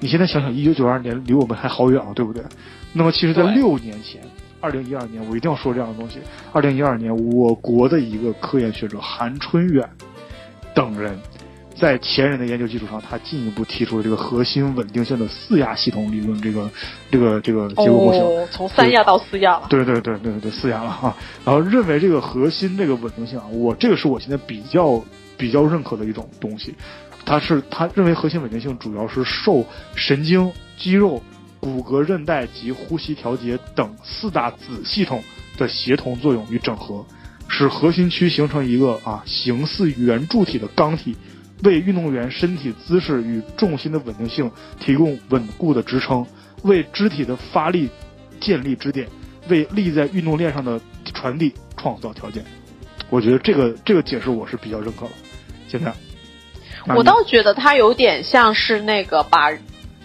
[0.00, 2.42] 你现在想想，一九九二年离我们还好远啊，对不对？
[2.92, 4.22] 那么其实，在六年前，
[4.60, 6.20] 二零一二年，我一定要说这样的东西。
[6.52, 9.88] 二零一二年，我国的一个科研学者韩春远
[10.74, 11.18] 等人。
[11.82, 16.70] 在前人的研究基础上，他进一步提出了这个核心稳定性的四亚系统理论，这个
[17.10, 19.66] 这个这个结构模型，从三亚到四亚了。
[19.68, 21.12] 对对对对对，四亚了哈。
[21.44, 25.02] 然后认为这个核心这个稳定性啊，我这个是我现在比较
[25.36, 26.72] 比较认可的一种东西。
[27.24, 29.66] 他是他认为核心稳定性主要是受
[29.96, 31.20] 神经、肌肉、
[31.58, 35.20] 骨骼、韧带及呼吸调节等四大子系统
[35.58, 37.04] 的协同作用与整合，
[37.48, 41.16] 使核心区形成一个啊形似圆柱体的钢体。
[41.62, 46.26] 为运动员身体姿势与重心的稳定性提供稳固的支撑，
[46.62, 47.88] 为肢体的发力
[48.40, 49.08] 建立支点，
[49.48, 50.80] 为力在运动链上的
[51.14, 52.44] 传递创造条件。
[53.08, 55.12] 我觉得这个这个解释我是比较认可的。
[55.68, 55.92] 现在，
[56.94, 59.50] 我倒觉得它有点像是那个把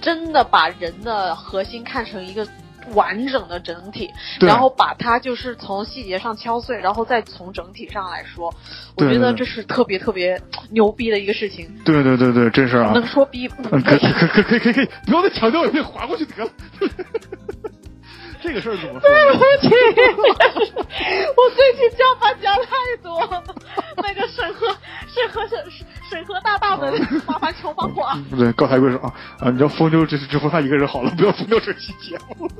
[0.01, 2.47] 真的把人的核心看成一个。
[2.93, 8.53] 完整的整体，然后把它就是从细节上敲碎，然后再从整体上来说，
[8.95, 11.69] 我觉得这是特别特别牛逼的一个事情。
[11.83, 12.91] 对对对对，真是啊！
[12.93, 13.47] 能说逼？
[13.47, 16.49] 可可可可以可以可以，不要再强调了，别划过去得了。
[18.41, 19.01] 这个事儿怎么说？
[19.01, 19.69] 对不起，
[21.35, 23.43] 我最近加班加太多，
[23.97, 24.67] 那个审核
[25.07, 25.57] 审核审
[26.09, 26.91] 审核大大的，
[27.25, 28.17] 麻烦求帮我啊！
[28.29, 29.49] 不对，高抬贵手啊啊！
[29.49, 32.47] 你知道疯妞只只封他一个人好了，不要风妞这期节目。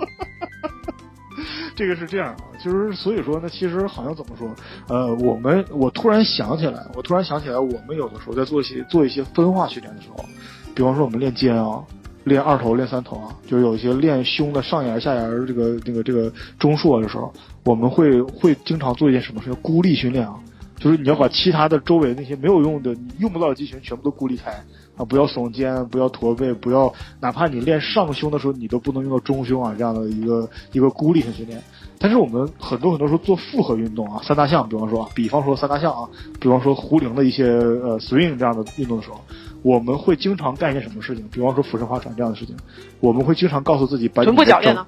[1.76, 4.50] 这个是这样啊，就是所以说呢，其实好像怎么说，
[4.90, 10.26] 呃，我们我突然想起来，我突然想起来，我们有的时候在做一些做一些分化训练的时候，
[10.74, 11.84] 比方说我们练肩啊，
[12.28, 19.54] 练二头、练三头啊，就是有一些练胸的上沿、下沿这个这个这个中束的时候，我们会会经常做一件什么事？
[19.56, 20.36] 孤立训练啊，
[20.78, 24.52] 就是你要把其他的周围那些没有用的、你用不到的肌群全部都孤立开。
[24.98, 31.62] 啊，不要耸肩，不要驼背，不要，哪怕你练上胸的时候，你都不能用到中胸啊，这样的一个一个孤立性训练。
[32.00, 36.10] 但是我们很多很多时候做复合运动啊，三大项，比方说，比方说三大项啊，
[36.40, 39.22] 比方说壶铃的一些呃 swing 这样的运动的时候，
[39.62, 41.28] 我们会经常干一件什么事情？
[41.30, 42.56] 比方说俯身划船这样的事情，
[43.00, 44.86] 我们会经常告诉自己，把臀部铰链呢？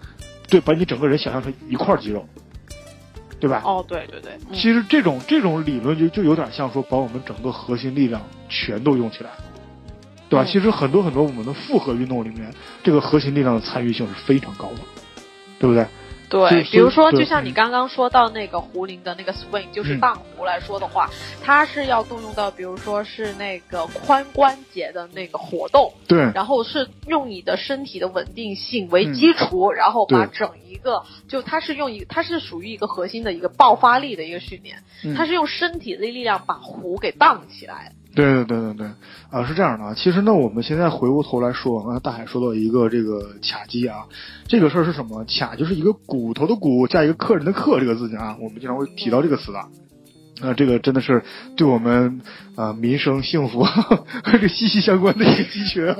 [0.47, 2.25] 对，把你整个人想象成一块肌肉，
[3.39, 3.61] 对吧？
[3.65, 4.37] 哦，对对对。
[4.53, 9.29] 其实这种这种理论就就有点像说，把我们整个核心力量全都用起来。
[10.29, 10.45] 对吧？
[10.45, 12.53] 其实很多很多我们的复合运动里面，
[12.83, 14.79] 这个核心力量的参与性是非常高的，
[15.57, 15.83] 对不对？
[16.29, 21.09] 对，比如说，就像你刚刚说到那个壶铃的那个 swing，就是荡壶来说的话，
[21.43, 34.83] 它是要动用到，比如说是那个髋关节的那个活动，对，然后是用你的身体的稳定性为基础，然后把整一个，就它是用一，它是属于一个核心的一个爆发力的一个训练，
[35.15, 37.93] 它是用身体的力量把壶给荡起来。
[38.19, 38.87] 对对对对对，
[39.29, 39.93] 啊，是这样的啊。
[39.95, 44.05] 其实呢，我们现在回过头来说，刚才大海说到一个这个卡肌啊，
[44.47, 45.23] 这个事儿是什么？
[45.25, 49.59] 卡就是一个骨头的骨加一个客人的客这个字啊，我们经常会提到这个词的。
[50.41, 51.23] 啊，这个真的是
[51.57, 52.21] 对我们
[52.55, 53.65] 啊民生幸福
[54.39, 55.95] 这息息相关的一个肌群啊。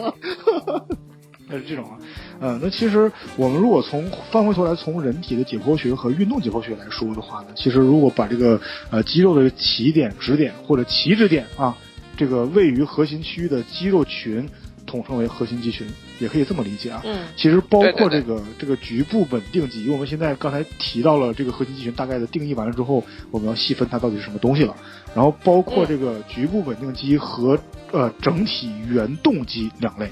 [1.52, 1.98] 那是这种啊，
[2.40, 11.76] 呃，那其实我们如果从翻回头来从人体的解剖学和运动解剖学来说的话呢，其实如果把这个呃肌肉的起点、止点或者起止点啊。
[12.20, 14.46] 这个位于核心区域的肌肉群
[14.86, 15.88] 统称为核心肌群，
[16.20, 17.02] 也可以这么理解啊。
[17.06, 23.02] 嗯，其实包括这个这个局部稳定肌，我们现在刚才提到了这个核心肌群大概的定义完了之后，
[23.32, 24.76] 我们要细分它到底是什么东西了。
[25.16, 27.58] 然后包括这个局部稳定肌和
[27.94, 30.12] 呃整体原动肌两类，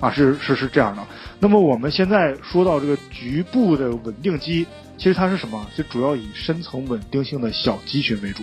[0.00, 1.06] 啊是是是这样的。
[1.38, 4.64] 那么我们现在说到这个局部的稳定肌，
[4.96, 5.66] 其实它是什么？
[5.76, 8.42] 就主要以深层稳定性的小肌群为主。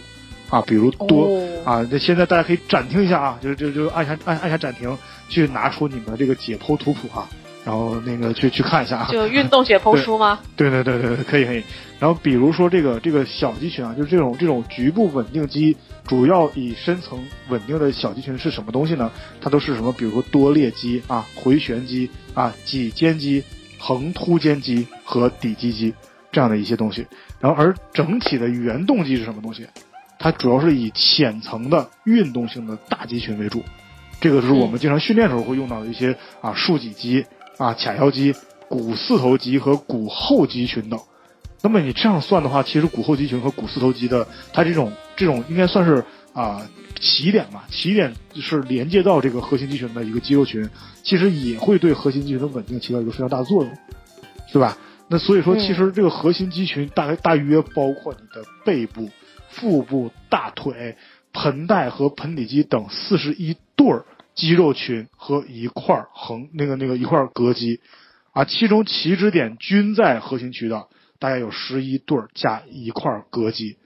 [0.50, 1.30] 啊，比如多
[1.64, 4.98] 啊，那现在大家可以暂停一下啊，就就就按下按按下暂停，
[5.30, 7.30] 去拿出你们的这个解剖图谱啊，
[7.64, 9.08] 然后那个去去看一下啊。
[9.12, 10.40] 就运动解剖书吗？
[10.58, 11.64] 对对对对对，可以可以。
[12.00, 15.76] 然后比如说这个这个小肌群啊，就是这种这种局部稳定肌，
[16.08, 19.12] 主要以深层稳定的小肌群是什么东西呢？
[19.42, 19.92] 它都是什么？
[19.94, 23.44] 比如说多裂肌啊、回旋肌啊、脊肩肌、
[23.78, 25.94] 横突肩肌和底肌肌
[26.32, 27.06] 这样的一些东西。
[27.40, 29.68] 然后而整体的原动机是什么东西？
[30.20, 33.64] 它主要是以浅层的运动性的大肌群为主，
[34.20, 37.26] 这个是我们经常训练时候会用到的一些啊竖脊肌
[37.58, 38.36] 啊髂腰肌、
[38.68, 41.00] 股四头肌和股后肌群等。
[41.62, 46.04] 那么你这样算的话，其实股后肌群和股四头肌的它这种这种应该算是
[46.34, 50.70] 啊起点吧，起点是连接到这个核心肌群的一个肌肉群，
[51.02, 53.72] 其实也会对核心肌群的稳定起到一个非常大的作用，
[54.52, 54.78] 是吧？
[55.08, 59.10] 那所以说，其实这个核心肌群大概大约包括你的背部。
[59.50, 60.96] 腹部、大腿、
[61.34, 67.82] 盆带和盆底肌等四十一对儿肌肉群和一块横那个那个一块膈肌，
[68.32, 70.88] 啊，其中起止点均在核心区的
[71.20, 73.78] 大概有十一对儿加一块膈肌，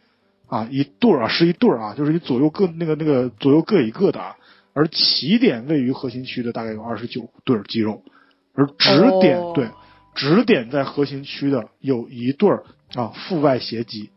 [0.48, 4.36] 啊，一对儿啊，十一对儿啊，就是你左右各那个那个左右各一个的，啊，
[4.74, 8.04] 而起点位于核心区的大概有二十九对儿肌肉，
[8.54, 9.70] 而止点对
[10.14, 14.12] 止点在核心区的有一对儿啊腹外斜肌。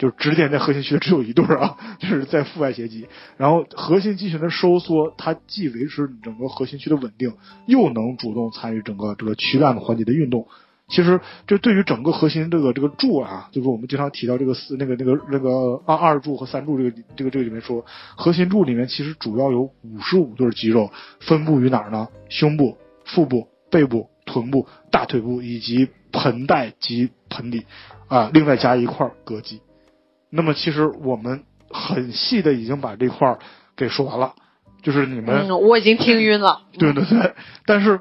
[0.00, 3.06] 就是指点在核心区的只有一对儿啊，就是在腹外斜肌。
[3.36, 7.34] 然后核心肌群的收缩，它既维持你整个核心区的稳定，
[7.66, 10.48] 又能主动参与整个这个躯干的环节的运动。
[10.88, 17.84] 其实这对于整个核心这个这个柱啊，就是我们经常提到这个四那个那个那个二二柱和三柱这个这个这个里面说，
[18.16, 22.08] 核心柱里面其实主要有五十五对肌肉，分布于哪儿呢？
[22.30, 27.66] 胸部、腹部、背部、臀部、大腿部以及盆带及盆底
[28.08, 29.60] 啊，另外加一块膈肌。
[30.30, 33.38] 那么其实我们很细的已经把这块儿
[33.76, 34.34] 给说完了，
[34.82, 36.62] 就是你们，嗯，我已经听晕了。
[36.72, 37.34] 对对对，
[37.66, 38.00] 但是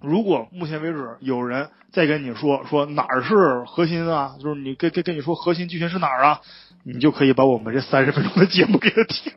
[0.00, 6.40] 如果目前为止有人再跟你说说哪儿是核心啊，就是你跟跟跟你说核心剧情是哪儿啊，
[6.82, 9.32] 你就可以把我们这三十分钟的节目给他听。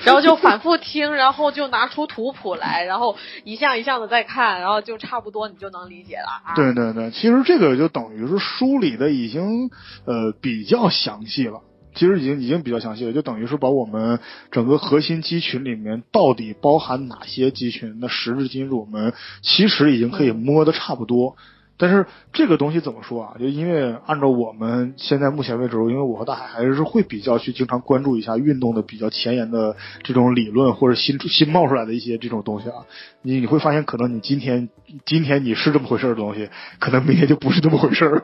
[0.04, 6.54] 然后就反复听，然后就拿出图谱来，然后一项一项的再看，然后就差不多你就能理解了啊。
[6.54, 9.70] 对对对，其实这个就等于是梳理的已经
[10.04, 11.60] 呃比较详细了，
[11.94, 14.18] 其实已经已经比较详细了，就等于是把我们
[14.50, 21.36] 整个核心肌群里面到底包含哪些肌群那实质基因，我们其实已经可以摸的差不多。
[21.82, 23.34] 但是这个东西怎么说啊？
[23.40, 29.74] 就因为按照我们现在目前为止，因为我和大海还是会比较去经常关注一下运动的比较前沿的
[30.04, 32.86] 这种理论或者新新冒出来的一些这种东西啊，
[33.22, 34.68] 你你会发现，可能你今天
[35.04, 38.22] 今天你是这么回事儿的东西，可能明天就不是这么回事儿了。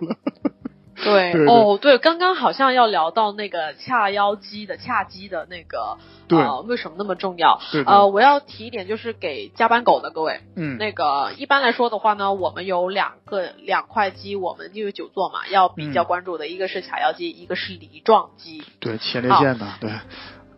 [1.04, 1.46] 对对对。
[1.46, 6.38] 哦，对，刚刚好像要聊到那个髂腰肌的髂肌的那个，对。
[6.38, 7.60] 呃，为什么那么重要？
[7.86, 18.62] 呃，我要提一点，就是给加班狗的各位，嗯，那个一般来说的话呢，我们有两个两块肌，我们因为久坐嘛，要比较嗯关注的，一个是髂腰肌，一个是梨状肌。
[18.80, 19.90] 对前列腺的，对，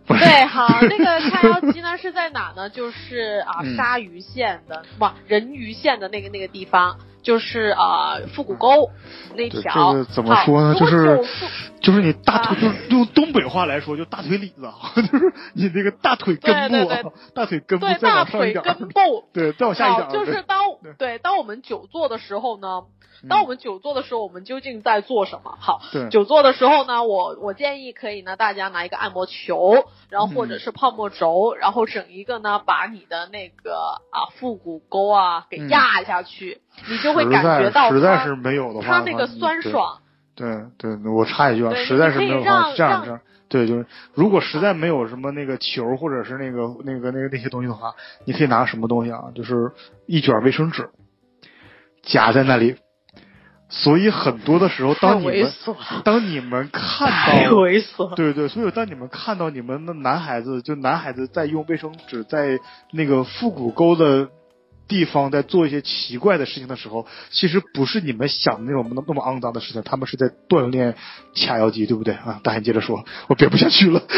[0.06, 2.68] 对，好， 那个髂腰肌呢是在哪呢？
[2.70, 3.76] 就是啊，嗯。
[3.76, 8.90] 鲨鱼线的，不，人鱼线的那个那个地方，就是啊，腹股沟
[9.34, 9.92] 那条。
[9.92, 10.74] 这个怎么说呢？
[10.74, 11.20] 就是
[11.80, 19.24] 就是你大腿，啊就是 用东北话来说，就大腿里子啊， 就是你那个大腿根部对，对对 大腿根部对再大腿往上一点儿，根部。
[19.32, 22.84] 对，再往下一点就是当对对当我们久坐的时候呢，
[23.22, 25.54] 嗯当我们久坐的时候，我们究竟在做什么？
[25.60, 33.74] 好，久坐的时候呢，我我建议可以呢，大家拿一个按摩球，然后或者是泡沫轴，然后整一个呢，把你的那个
[34.10, 39.98] 啊腹股沟啊给嗯压下去，你就会实感觉到实在是没有的话，它那个酸爽。
[40.34, 49.24] 对对，我插一句啊，实在是没有的话，这样这样，对，就是如果实在没有什么那个球或者是那个那个那个那些东西的话，你可以拿什么东西啊？
[49.34, 49.72] 就是
[50.06, 50.88] 一卷卫生纸
[52.02, 52.76] 夹在那里。
[53.72, 55.52] 所以很多的时候，当你们
[56.02, 58.16] 当你们看到猥琐了。
[58.16, 62.58] 对对，所以当你们看到你们的男孩子，就男孩子在用卫生纸在
[62.90, 64.28] 那个腹股沟的
[64.90, 70.96] 地方在做一些奇怪的事情的时候，其实不是你们想的那种那那么肮脏的事情，他们是在锻炼
[71.32, 72.40] 髂腰肌，对不对啊？
[72.42, 74.02] 大 hen 接着说，我憋不下去了。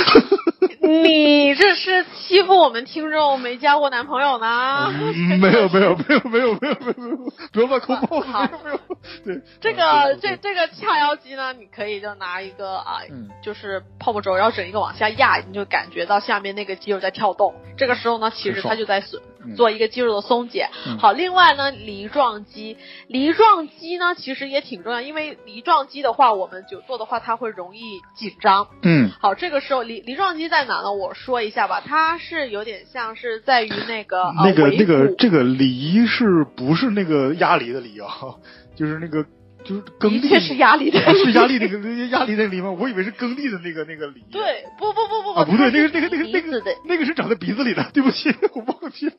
[0.83, 4.93] 你这是欺负我们听众没交过男朋友呢？
[4.93, 7.17] 嗯没有没有没有没有没有没有没有，
[7.53, 8.79] 不要乱扣帽子，没有没有。
[9.25, 17.55] 对，这啊个这这个髂腰肌呢，你可以就拿一个啊，嗯就是泡沫轴，然后整一个往下压，你就感觉到下面那个肌肉在跳动。
[17.77, 20.69] 这个时候呢，其实它就在松嗯做一个肌肉的松解。
[20.87, 22.77] 嗯好，另外呢，梨状肌，
[23.09, 27.81] 梨状肌呢其实也挺重要，因为梨状肌的话，我们久坐的话，它会容易
[28.15, 28.69] 紧张。
[28.83, 30.93] 嗯好，这个时候梨梨状肌在哪呢？
[30.93, 38.09] 我说一下吧，它是有点像是在于那个呃那个那个这个梨是不是那个鸭梨的梨啊？
[38.75, 39.25] 就是那个
[39.65, 42.71] 就是耕地，是压力的啊 是压力 那个压力那个梨吗？
[42.73, 44.23] 我以为是耕地的那个那个梨。
[44.31, 49.13] 对，不不不不啊，不对，那个那个那个那个那个是长在鼻子里的，对不起， 我忘记了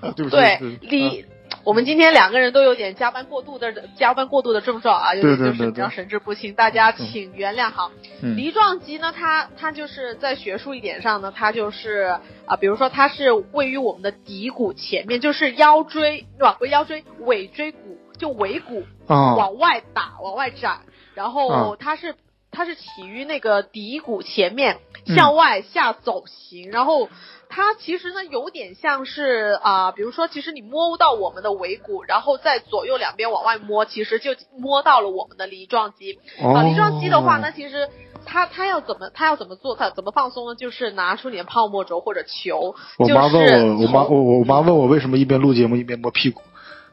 [0.00, 1.24] 啊，对不起，对对，你、
[1.64, 7.90] 我们今天两个人都有点加班过度的加班过度的症状啊，有点对对对就是比较神志不清，大家请原谅好。
[8.22, 16.56] 嗯梨状肌呢，它它就是在学术一点上呢，它就是啊、比如说它是位于我们的骶骨前面，就是腰椎对吧？
[16.58, 20.80] 不腰椎，尾椎骨就尾骨啊往外打、往外展，
[21.14, 22.14] 然后啊它是。
[22.52, 27.10] 它是起于那个骶骨前面嗯向外下走形，然后
[27.50, 36.18] 它其实呢有点像是啊、比如说，其实你摸到我们的尾骨，然后在左右两边往外摸，其实就摸到了我们的梨状肌。
[36.42, 37.90] 啊，梨状肌的话呢，其实
[38.24, 40.54] 它它要怎么它要怎么做，它怎么放松呢？
[40.54, 46.40] 就是拿出你的泡沫轴或者球，我妈就是问我，我妈从我我妈问我为什么一边录节目一边摸屁股。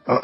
[0.06, 0.20] 啊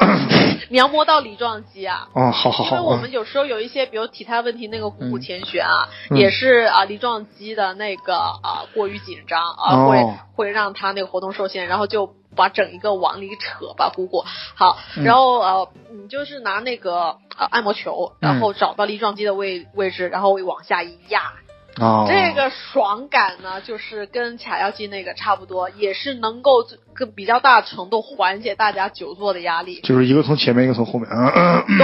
[0.68, 2.08] 你要摸到梨状肌啊。
[2.14, 6.16] 哦，好好好，因为我啊们有时候有一些，比如体态问题，那个股骨嗯前旋啊，嗯。
[6.18, 9.88] 也是啊梨状肌的那个啊过于紧张啊，哦。
[9.88, 14.24] 会会让它那个活动受限，然后就把整一个往里扯，把股骨
[14.54, 15.04] 好，嗯。
[15.04, 18.40] 然后呃你就是拿那个呃按摩球，然嗯。
[18.40, 21.32] 后找到梨状肌的位位置，然后往下一压，
[21.78, 26.64] 哦，这个爽感呢，就是跟卡药剂那个差不多，也是能够
[26.94, 29.80] 更比较大程度缓解大家久坐的压力。
[29.82, 31.78] 就是一个从前面，一个从后面，啊啊对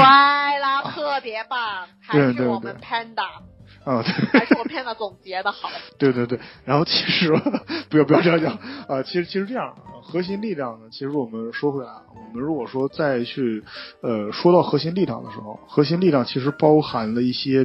[0.61, 2.87] 啦，特别棒，还是我们对。
[2.87, 3.26] Panda，
[3.87, 4.12] 啊，对。
[4.41, 5.70] 还是我 Panda 总结的好。
[5.97, 7.32] 对对对，然后其实
[7.89, 8.59] 不要不要这样讲
[8.89, 13.62] 啊、其实其实这样，核心力量呢，其实我们说回来，我们如果说再去
[14.03, 17.64] 呃说到核心力量的时候，核心力量其实包含了一些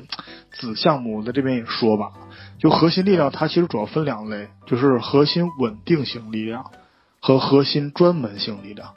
[0.52, 2.12] 子项目，在这边也说吧，
[2.60, 6.72] 就核心力量它其实主要分两类，就是核心稳定性力量
[7.20, 8.94] 和核心专门性力量。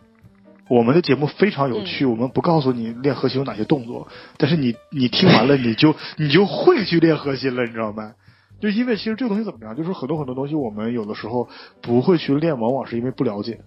[0.69, 4.09] 我们的节目非常有趣，我们不告诉你练核心有哪些动作，
[4.39, 8.13] 但是你你听完了，你就你就会去练核心了，你知道吗？
[8.61, 11.49] 就因为其实这个东西怎么样，就是很多很多东西我们有的时候
[11.83, 13.61] 不会去练，往往是因为不了解。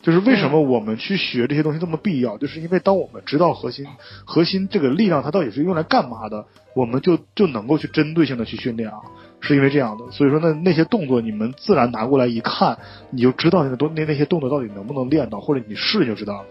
[0.00, 3.86] 就是为什么我们去学这些东西这么必要，就是因为当我们知道核心
[4.24, 8.98] 核心这个力量它到底是用来干嘛的，我们就就能够去针对性的去训练啊，
[9.40, 10.10] 是因为这样的。
[10.10, 12.78] 所以说那，那些动作你们自然拿过来一看，
[13.10, 16.48] 你就知道那个动那那些动作到底能不能练到，或者你试就知道了。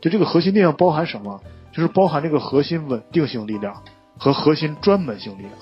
[0.00, 1.40] 就这个核心力量包含什么？
[1.72, 3.82] 就是包含这个核心稳定性力量
[4.16, 5.52] 和核心专门性力量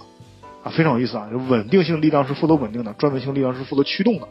[0.62, 1.28] 啊，非常有意思啊。
[1.30, 4.28] 就稳定性力量是负责稳定的，专门性力量是负责驱动的。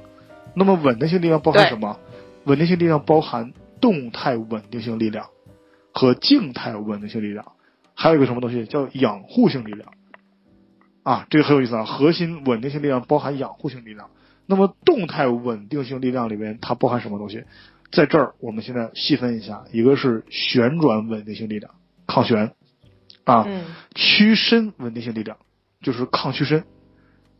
[0.55, 1.97] 那么稳定性力量包含什么？
[2.45, 5.27] 稳定性力量包含动态稳定性力量
[5.93, 7.53] 和静态稳定性力量，
[7.95, 9.93] 还有一个什么东西叫养护性力量
[11.03, 11.85] 啊，这个很有意思啊。
[11.85, 14.09] 核心稳定性力量包含养护性力量，
[14.45, 17.43] 那么动态稳定性力量里面它包含什么东西？
[17.91, 21.71] 在这儿我们现在细分一下，一个是旋转稳定性力量，
[22.07, 22.53] 抗旋
[23.23, 23.47] 啊，
[23.93, 25.37] 屈伸稳定性力量
[25.81, 26.63] 就是抗屈伸。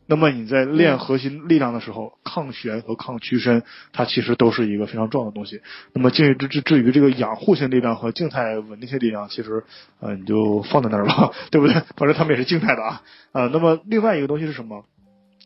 [0.06, 5.62] 那么你在练核心力量的时候，抗旋和抗屈伸，它其实都是一个非常重要的东西。
[5.94, 9.64] 那么至于至至于这个养护性力量和静态稳定性力量，其实
[10.00, 11.74] 呃你就放在那儿吧， 对不对？
[11.96, 13.02] 反正他们也是静态的啊。
[13.32, 14.84] 呃，那么另外一个东西是什么？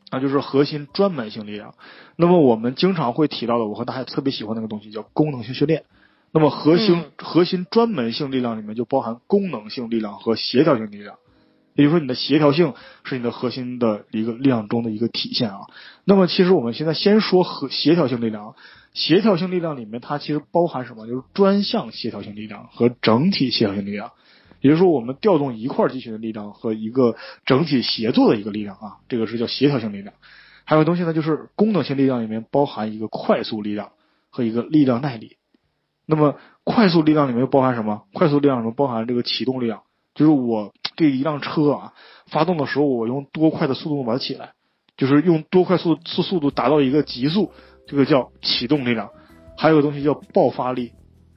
[0.10, 1.76] 啊，就是核心专门性力量。
[2.16, 5.84] 那么我们经常会提到的，我和大家特别喜欢那个东西叫功能性训练。
[6.32, 11.18] 那么核心核心专门性力量里面就包含功能性力量和协调性力量。
[11.78, 12.74] 也就是说，你的协调性
[13.06, 15.60] 是你的核心的一个力量中的一个体现啊。
[16.04, 18.56] 那么，其实我们现在先说和协调性力量。
[18.94, 21.06] 协调性力量里面，它其实包含什么？
[21.06, 24.12] 就是专项协调性力量和整体协调性力量。
[24.60, 27.16] 也就是说，我们调动一块肌群的力量和一个
[27.46, 30.16] 整体协作的一个力量啊，这个是叫协调性力量。
[30.64, 33.92] 还有东西呢，就是功能性力量里面包含一个快速力量
[34.32, 35.38] 和一个力量耐力。
[36.08, 38.06] 那么，快速力量里面又包含什么？
[38.14, 39.84] 快速力量里面包含这个启动力量。
[40.16, 41.94] 就是我对一辆车啊，
[42.26, 44.52] 发动的时候，我用多快的速度把它起来，
[44.98, 47.54] 就是用多快速速速度达到一个极速，
[47.88, 49.12] 这个叫启动力量。
[49.56, 50.92] 还有个东西叫爆发力，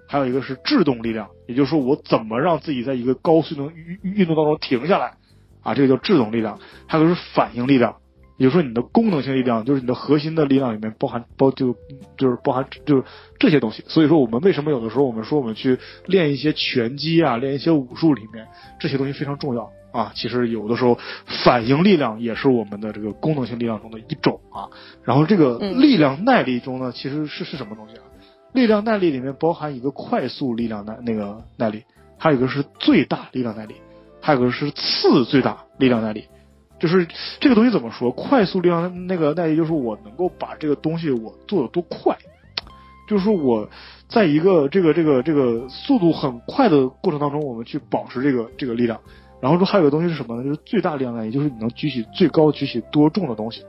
[0.09, 5.15] 还有一个是制动力量，也就是说我怎么让自己在一个高速能运运动当中停下来，
[5.63, 6.59] 啊，这个叫制动力量。
[6.89, 7.97] 还有个是反应力量。
[8.41, 11.77] 比如说你的功能性力量，就是你的核心的力量里面包含包就
[12.17, 13.05] 就是包含就是
[13.39, 13.85] 这些东西。
[13.87, 18.49] 所以说我们为什么有的时候我们说我们去练一些拳击啊，练一些武术里面
[18.81, 20.11] 这些东西非常重要啊。
[20.15, 20.99] 其实有的时候
[21.45, 24.73] 反应力量也是我们的这个功能性力量中的一种啊。
[25.05, 28.05] 然后这个力量耐力中呢，其实是是什么东西啊？
[28.55, 31.83] 力量耐力里面包含一个快速力量耐那个耐力，
[32.17, 33.75] 还有一个是最大力量耐力，
[34.23, 36.25] 还有一个是次最大力量耐力。
[36.81, 37.07] 就是
[37.39, 38.11] 这个东西怎么说？
[38.11, 42.17] 快速力量那个耐力，就是我能够把这个东西我做的多快，
[43.07, 43.69] 就是说我
[44.09, 48.99] 在一个这个这个这个速度很快的过程当中，我们去保持这个这个力量。
[49.41, 50.45] 然后说还有个东西是什么呢？
[50.45, 53.63] 就是最大力量耐力，就是你能举起最高举起多重的东西，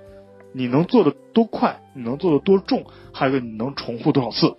[0.54, 2.84] 你能做的多快，你能做的多重，
[3.14, 4.56] 还有个你能重复多少次。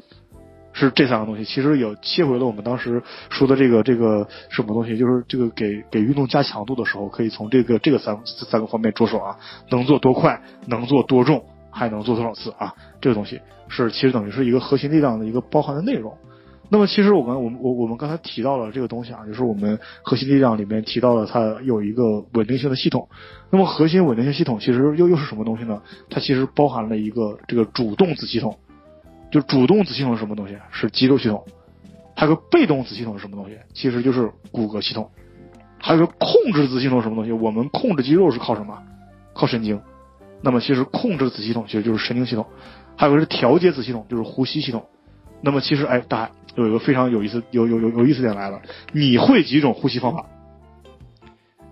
[0.72, 9.36] 是这三个东西，其实也切回了我们当时说的这个这个什么东西，就是这个给给运动加强度的时候，可以从这个这个三三个方面着手啊，
[9.70, 12.74] 能做多快，能做多重，还能做多少次啊？
[13.00, 16.16] 这个东西是其实等于是一个核心力量的一个包含的内容。
[16.70, 23.08] 那么其实我们我们我我们刚才提到了这个东西啊，就是我们核心力量里面提到了它有一个稳定性的系统。
[23.50, 25.82] 那么核心稳定性系统其实又又是什么东西呢？
[26.08, 28.56] 它其实包含了一个这个主动子系统。
[29.32, 30.56] 就主动子系统是什么东西？
[30.70, 31.44] 是肌肉系统。
[32.14, 33.58] 还有个被动子系统是什么东西？
[33.72, 35.10] 其实就是骨骼系统。
[35.80, 37.32] 还有个控制子系统是什么东西？
[37.32, 38.82] 我们控制肌肉是靠什么？
[39.32, 39.80] 靠神经。
[40.42, 42.46] 那么其实控制子系统其实就是神经系统。
[42.96, 44.84] 还有个是调节子系统，就是呼吸系统。
[45.40, 48.60] 那么其实哎，大家有一个非常有意思、有有有有意思点来了。
[48.92, 50.26] 你会几种呼吸方法？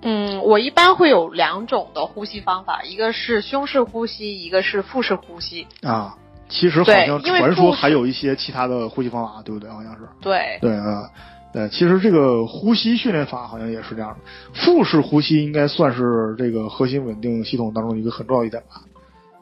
[0.00, 5.66] 嗯，我一般会有两种的呼吸方法，一个是胸式呼吸，一个是腹式呼吸。
[5.82, 6.16] 啊。
[6.51, 9.70] 其实好像传说还有一些其他的呼吸方法，对不对？
[9.70, 10.01] 好像是。
[10.20, 10.59] 对。
[10.61, 11.09] 对啊，
[11.53, 14.16] 对，其实这个呼吸训练法好像也是这样的。
[14.53, 18.82] 腹式呼吸应该算是这个核心稳定系统当中一个很重要一点吧，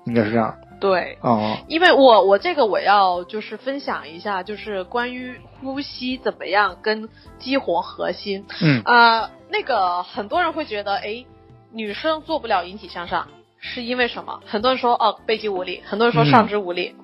[0.05, 0.55] 应该是这样。
[0.79, 1.19] 对。
[1.23, 1.59] 啊。
[1.67, 8.45] 因为我我这个我要就是分享一下，就是关于呼吸怎么样跟激活核心。
[8.61, 8.83] 嗯。
[8.85, 11.25] 啊，那个很多人会觉得，哎，
[11.73, 13.27] 女生做不了引体向上。
[13.61, 14.41] 是因为什么？
[14.47, 16.95] 很多人说哦背肌无力，很多人说上肢无力，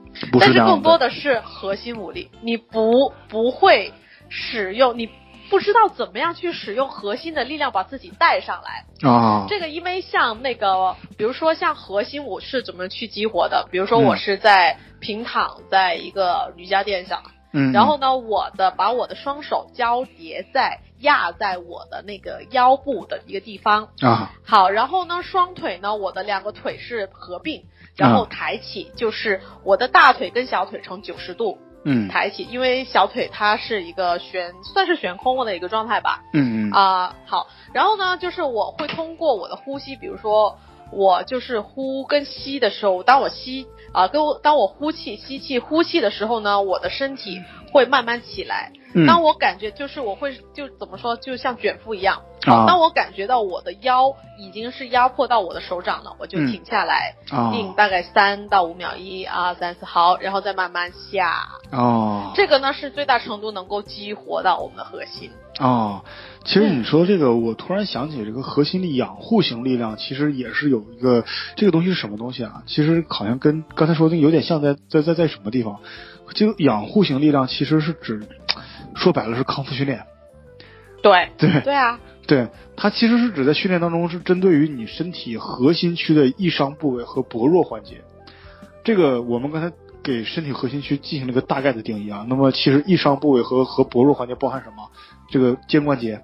[0.40, 2.30] 但是更多的是核心无力。
[2.42, 3.92] 你不不会
[4.28, 5.09] 使用，你
[5.50, 9.46] 不知道怎么样去使用核心的力量把自己带上来哦。
[9.48, 13.68] 这个因为像那个，比如说像核心我是怎么去激活的？
[13.70, 17.22] 比如说我是在平躺在一个瑜伽垫上，
[17.55, 20.80] 嗯，然后呢，我的把我的双手交叠在。
[21.00, 23.88] 压在我的那个腰部的一个地方。
[24.00, 36.72] 啊，好，然后呢，双腿呢，我的两个腿是合并，然后抬起，就是我的大腿跟小腿呈九十度，嗯，抬起，因为小腿它是一个悬，算是悬空的一个状态吧，嗯嗯。
[36.72, 40.59] 啊，好，然后呢，就是我会通过我的呼吸，比如说
[40.97, 47.42] 我就是呼跟吸的时候，当我吸啊，跟我当我呼气、吸气、呼气的时候呢，我的身体。
[47.74, 48.70] 会慢慢起来。
[48.96, 52.22] 嗯当我感觉就是我会就怎么说，就像卷腹一样。
[52.46, 61.48] 啊当我感觉到我的腰已经是压迫到我的手掌了，我就嗯停下来，啊定大概三到五秒，一二三四，好，然后再慢慢下。
[61.72, 65.32] 哦这个呢是最大程度能够激活到我们的核心。
[65.58, 66.04] 哦，
[66.44, 71.24] 其实你说这个，我突然想起这个核心力养护型力量，其实也是有一个
[71.56, 72.62] 这个东西是什么东西啊？
[72.66, 75.80] 其实好像跟刚才说的有点像在，在在在什么地方？
[76.35, 78.20] 这个养护型力量其实是指，
[78.95, 80.05] 说白了是康复训练。
[81.03, 88.03] 对对对啊，对，它其实是指在训练当中是针对于你身体核心区的易伤部位和薄弱环节。
[88.82, 92.26] 这个我们刚才给身体核心区进行了一个大概的定义啊。
[92.28, 94.91] 那么其实易伤部位和和薄弱环节包含什么？
[95.30, 96.20] 这个肩关节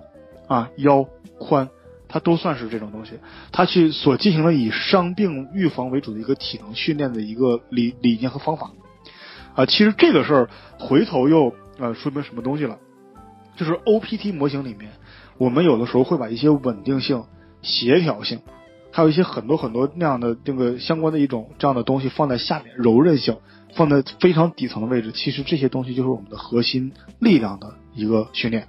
[0.48, 1.06] 啊、腰、
[1.38, 1.68] 髋，
[2.08, 3.12] 它都算是这种东西。
[3.52, 8.70] 它去所进行了以伤病预防为主的一个体能训练的一个理理念和方法。
[9.60, 10.48] 啊，其实这个事儿
[10.78, 12.78] 回头又呃说明什么东西了？
[13.56, 14.92] 就是 OPT 模型里面，
[15.36, 17.24] 我们有的时候会把一些稳定性、
[17.60, 18.40] 协调性，
[18.90, 23.36] 还有一些很多很多那样的这个相关的一种这样的东西放在下面，柔韧性
[23.74, 25.12] 放在非常底层的位置。
[25.12, 28.66] 其实这些东西就是我们的核心力量的一个训练。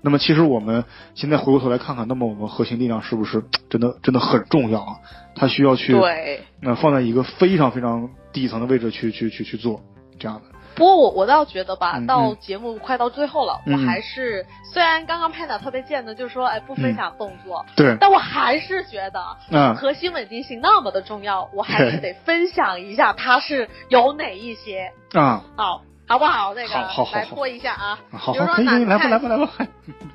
[0.00, 0.84] 那么其实我们
[1.14, 4.96] 现在回过头来看看，那么我们核心力量是不是真的真的很重要啊？
[5.34, 6.40] 它需要去对。
[6.62, 9.82] 那、放在一个非常非常底层的位置去去去去做
[10.20, 10.42] 这样的。
[10.76, 12.36] 不过我我倒觉得吧，嗯到嗯。
[12.40, 13.72] 节目快到最后了，嗯。
[13.74, 19.74] 我还是虽然刚刚 Panda 特别贱的，就是说哎不分享动作，对，但我还是觉得嗯。
[19.74, 26.52] 核心稳定性那么的重要，我还是 得分享一下它是有哪一些，啊，好，好不好？
[26.54, 26.74] 那个
[27.12, 27.98] 来说一下啊。
[28.10, 29.52] 好好，比如说来吧来吧来 吧，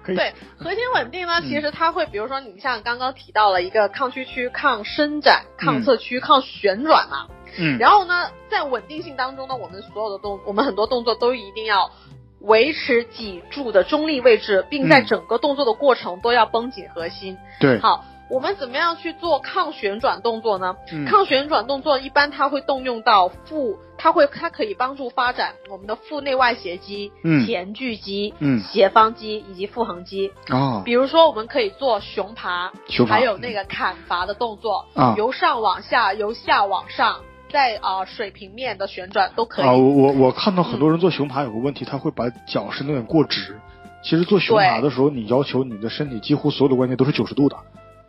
[0.03, 0.15] 可以。
[0.17, 7.27] 对，核心稳定呢，嗯其实它会，比如说你像刚刚提到了一个抗屈曲、抗伸展、抗侧屈、抗旋转嘛，
[7.57, 11.89] 嗯，然后呢，在稳定性当中呢，我们所有的动，我们很多动作都一定要
[12.41, 17.37] 维持脊柱的中立位置，并在嗯整个动作的过程都要绷紧核心。
[17.61, 20.75] 对，好，我们怎么样去做抗旋转动作呢？
[20.91, 30.31] 嗯抗旋转动作一般它会动用到腹，它会它可以帮助发展我们的腹内外斜肌、嗯前锯肌、嗯斜方肌以及腹横肌。
[30.49, 37.19] 哦比如说，我们可以做熊爬，熊爬还有那个砍伐的动作，啊由上往下，由下往上，
[37.51, 39.65] 在啊、呃水平面的旋转都可以。
[39.65, 43.59] 啊，我我我看到很多人做熊爬有个问题，他会把脚伸得有点过直。
[44.03, 47.57] 其实做熊爬的时候，你要求你的身体几乎所有的关节都是九十度的，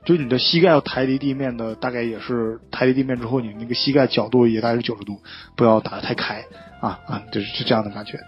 [0.06, 5.20] 就是你的膝盖要抬离地面的，大概也是抬离地面之后，你那个膝盖角度也大概是九十度，
[5.56, 6.44] 不要打得太开
[6.80, 8.18] 啊啊，就是是这样的感觉。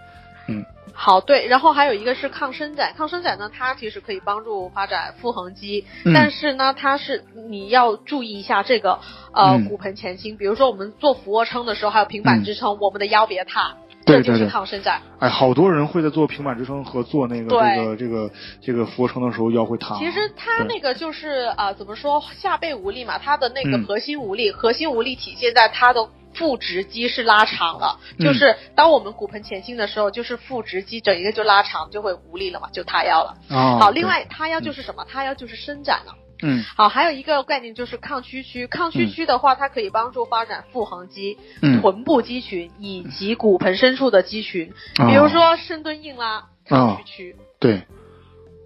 [0.47, 0.65] 嗯。
[0.91, 6.11] 好，对，然后还有一个是抗伸展，抗伸展呢，它其实可以帮助发展腹横肌，嗯。
[6.13, 8.99] 但是呢，它是你要注意一下这个
[9.33, 9.65] 呃、嗯。
[9.69, 15.01] 骨盆前倾，比如说我们做俯卧撑的时候，还有平板支撑，我们的腰别塌，对对对抗伸展。
[15.19, 18.31] 哎，好多人会在做平板支撑和做那个对这个这个
[18.61, 19.95] 这个俯卧撑的时候腰会塌。
[19.97, 33.35] 其实他那个就是啊、呃怎么说下背无力嘛，他的那个嗯核心无力，核心无力体现在他的腹直肌是拉长了，嗯就是当我们骨盆前倾的时候，就是腹直肌整一个就拉长，就会无力了嘛，就塌腰了。
[33.49, 35.03] 啊，好，另外塌腰就是什么？
[35.05, 36.13] 塌腰就是伸展了。
[36.41, 38.67] 嗯好，还有一个概念就是抗屈曲。
[38.67, 47.35] 抗屈曲的话，它可以帮助发展腹横肌、嗯，臀部肌群以及骨盆深处的肌群，啊比如说深蹲硬拉、抗屈曲。
[47.59, 47.83] 对，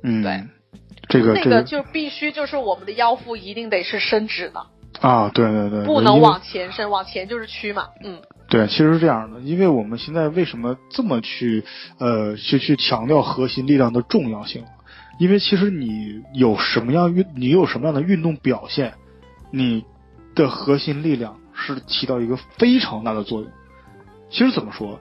[0.04, 0.44] 嗯对，
[1.10, 4.68] 这个这个就必须就是我们的腰腹一定得是伸直的，
[5.02, 7.88] 啊，对对对，不能往前伸，往前就是屈嘛。
[8.04, 11.66] 嗯，对，其实是这样的，因为我们现在为什么这么去
[11.98, 14.64] 呃去去强调核心力量的重要性？
[15.20, 18.94] 因为其实你有什么样运，你有什么样的运动表现，
[19.52, 19.86] 你
[20.36, 23.50] 的核心力量是起到一个非常大的作用。
[24.30, 25.00] 其实怎么说，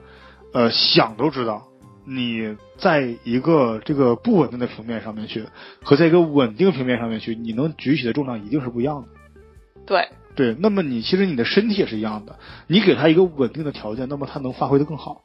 [0.53, 1.63] 呃，想都知道，
[2.05, 5.45] 你在一个这个不稳定的平面上面去，
[5.81, 9.07] 和在一个稳定平面上面去，你能举起的重量一定是不一样的。
[9.85, 12.37] 对，对，那么你其实你的身体也是一样的，
[12.67, 15.23] 你给他一个稳定的条件，那么他能发挥的更好。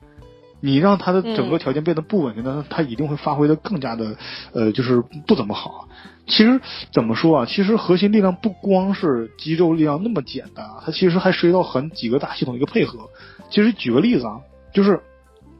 [0.60, 4.16] 你让他的整个条件变得不稳定，那、他一定会发挥的更加的，
[4.52, 5.88] 呃，就是不怎么好。
[6.26, 6.60] 其实
[6.92, 7.46] 怎么说啊？
[7.46, 13.08] 其实核心力量不光是肌肉力量那么简单啊，它其实还涉及到很几个大系统的一个配合。
[13.50, 14.40] 其实举个例子啊，
[14.74, 15.00] 就是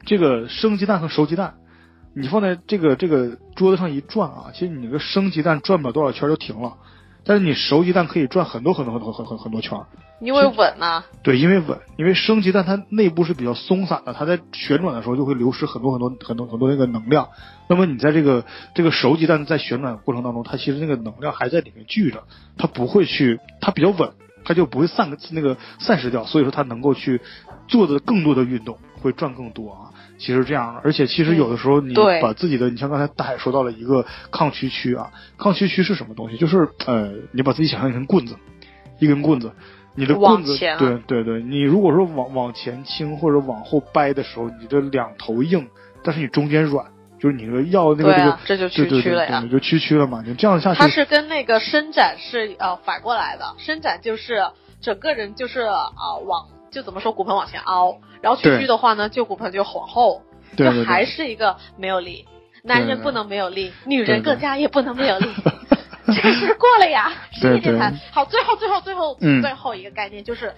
[0.05, 1.55] 这个生鸡蛋和熟鸡蛋，
[2.15, 6.77] 你放在这个这个桌子上一转啊，其实你这个生鸡蛋转不了多少圈就停了，
[7.25, 9.87] 但是你熟鸡蛋可以转很多很多很多很很很多圈儿。
[10.21, 17.29] 因为稳呐、对，因为稳，因为生鸡蛋它内部是比较松散的，它在旋转的时候就会流失很多很多很多很多那个能量。
[17.69, 18.45] 那么你在这个
[18.75, 22.25] 这个熟鸡蛋在旋转过程当中，它其实那个能量还在里面聚着，
[22.57, 24.11] 它不会去，它比较稳，
[24.45, 27.21] 它就不会散个那个散失掉，所以说它能够去
[27.69, 29.95] 做的更多的运动会赚更多啊。
[30.19, 36.37] 其实这样的，而且其实有的时候你把自己的，你像刚才大海说到了一个抗屈区啊，抗屈区是什么东西？
[36.37, 38.37] 就是呃，你把自己想象成棍子，
[38.99, 39.53] 一根棍子，
[39.95, 45.69] 你的棍子啊对对对，你如果说往往前倾或者往后掰的时候，你的两头硬，
[46.03, 46.87] 但是你中间软，
[47.21, 49.51] 就是你的要那个这个这就对对对区区了呀对，。
[49.51, 54.43] 就屈曲了嘛，你这样下去它是跟那个伸展是呃反过来的，伸展就是
[54.81, 60.23] 整个人就是啊、呃往就怎么说骨盆往前凹，然后屈的话呢，就骨盆就往后，
[60.57, 62.27] 对对对就还是一个没有力。
[62.65, 65.29] 男人不能没有力，女人更加也不能没有力。
[66.07, 67.99] 这个是过了呀， 对是一点谈对。
[68.11, 70.53] 好，最后最后最后、嗯最后一个概念就是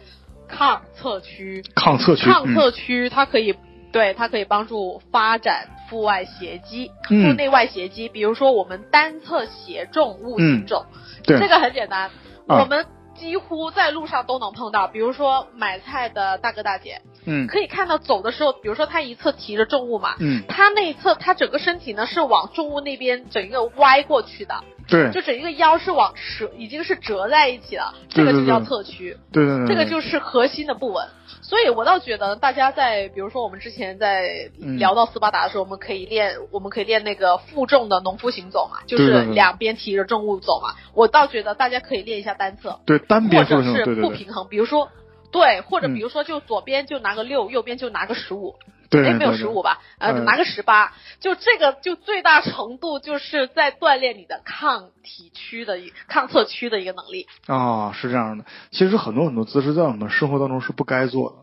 [0.48, 1.62] 抗侧屈。
[1.74, 3.54] 抗侧屈，抗嗯侧屈它可以
[3.92, 8.08] 对它可以帮助发展腹外斜肌、嗯腹内外斜肌。
[8.08, 10.86] 比如说我们单侧斜重物行走，
[11.24, 12.11] 对这个很简单，
[12.46, 12.86] 啊我们
[13.20, 14.88] 几乎在路上都能碰到。
[14.88, 20.16] 比如说买菜的大哥大姐，嗯可以看到走的时候，比如说他一侧提着重物嘛。
[20.18, 29.16] 嗯，他那一侧，他整个身体呢是往重物那边整个歪过去的，对就整一个腰是往折，已经是折在一起了，这个就叫侧屈。
[29.32, 31.09] 对对对，这个就是核心的不稳。
[31.43, 40.74] 所以我倒觉得大家在，比如说我们之前在嗯聊到斯巴达的时候，我们可以练，我们可以练那个负重的农夫行走嘛，就是两边提着重物走嘛。
[40.95, 44.91] 我倒觉得大家可以练一下单侧，对单或边或者是重对对对不平衡，比如说。
[45.32, 49.80] 对，或者嗯比如说，就左边就拿个六，右边就拿个十五，对，哎，没有对十五，吧？
[49.99, 57.26] 呃，嗯拿个十八，就这个就最大程度就是在锻炼你的抗体区的一抗侧区的一个能力。
[57.47, 58.45] 对啊，是这样的。
[58.70, 61.36] 其实很多很多姿势在我们生活当中是不该做的，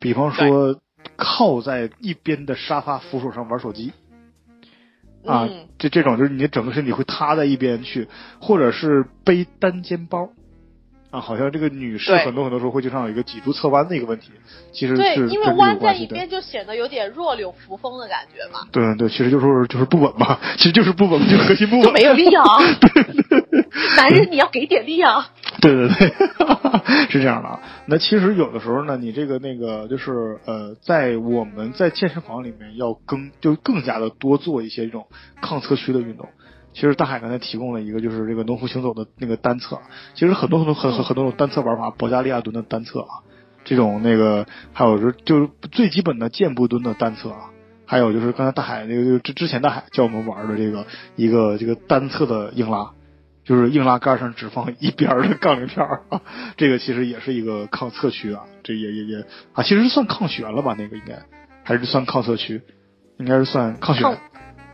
[0.00, 0.80] 比方说
[1.16, 3.92] 靠在一边的沙发扶手上玩手机。
[5.26, 8.08] 啊，嗯，这这种就是你整个身体会塌在一边去，
[8.40, 10.30] 或者是背单肩包，
[11.10, 14.30] 啊，好像这个女士很多很多时候会经常有一个脊柱侧弯的一个问题，
[14.72, 15.98] 其实对，是因为弯在。
[15.98, 22.44] 一边就显得有点弱柳扶风的感觉嘛，对对对，其实就是就是不稳嘛，其实就是不稳，就是核心不稳，就没有力啊。
[23.96, 25.32] 男人你要给点力啊。
[25.60, 26.08] 对对对，
[27.10, 27.60] 是这样的啊。
[27.86, 35.08] 那其实有的时候呢，你这个那个就是呃，在我们在健身房里面要更就更加的多做一些这种
[35.42, 36.28] 抗侧屈的运动。
[36.78, 39.80] 其实大海刚才提供了一个就是这个农夫行走的那个单侧，
[40.14, 43.26] 其实很多很多很很很多种单侧玩法，保加利亚蹲的单侧啊，
[43.64, 47.50] 这种那个还有就是就是最基本的箭步蹲的单侧啊。
[47.84, 52.92] 还有就是刚才大海那个就之之前大海教我们玩的这个一个这个单侧的硬拉，
[53.44, 56.20] 就是硬拉杆上只放一边的杠铃片啊，
[56.56, 60.76] 这个其实也是一个抗侧屈啊，这也也也啊，其实算抗旋了吧？
[60.78, 61.18] 那个应该
[61.64, 62.60] 还是算抗侧屈，
[63.18, 64.18] 应该是算抗旋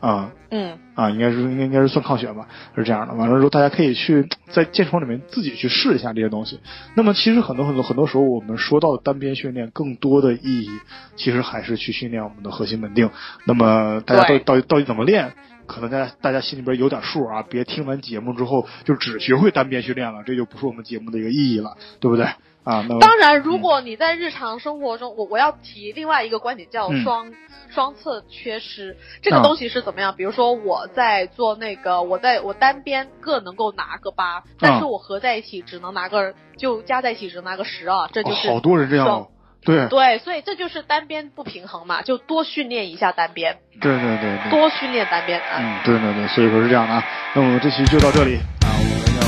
[0.04, 2.46] 啊嗯，啊，应该是应该应该是算抗旋吧，
[2.76, 3.14] 是这样的。
[3.14, 6.60] 完了之后，大家可以去在健身房里面自己去试一下这些东西。
[6.94, 10.68] 那么，其实很多很多很多时候，我们说到的单边训练，更多的意义
[11.16, 13.08] 其实还是去训练我们的核心稳定。
[13.46, 15.32] 那么，大家到到底到底怎么练？
[15.66, 22.26] 可能大家大家心里边有点数啊，别听完节目之后就只学会单边训练了，这就不是我们节目的一个意义了，对不对？
[22.64, 27.32] 啊，那当然，如果你在日常生活中，我我要提另外一个观点，叫嗯双、
[27.68, 28.96] 双侧缺失。
[29.20, 30.14] 这个啊东西是怎么样？
[30.16, 39.28] 比如说我在做那个，我在我单边各能够拿个八，但是我合在一起只能拿个，就加在一起只能拿个十啊，这就是、哦好多人这样哦，
[39.62, 44.50] 对对，所以这就是单边不平衡嘛，就多训练一下单边，对对对对。
[44.50, 45.58] 多训练单边啊。
[45.58, 47.04] 嗯，对对对，所以说是这样的啊。
[47.34, 49.22] 那我们这期就到这里啊，我们要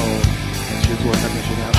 [0.80, 1.75] 去做单边训练了。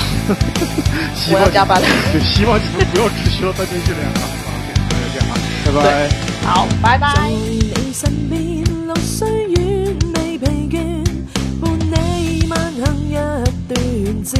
[1.14, 4.12] 希 望我要加班了对，希望你们不要只需要三天训练啊。
[4.44, 4.50] 好，
[4.90, 6.08] 那就这样啊，拜拜。
[6.46, 7.12] 好，拜拜。
[7.14, 11.04] 在你身邊，路雖遠未疲倦，
[11.60, 14.38] 伴你漫行一段接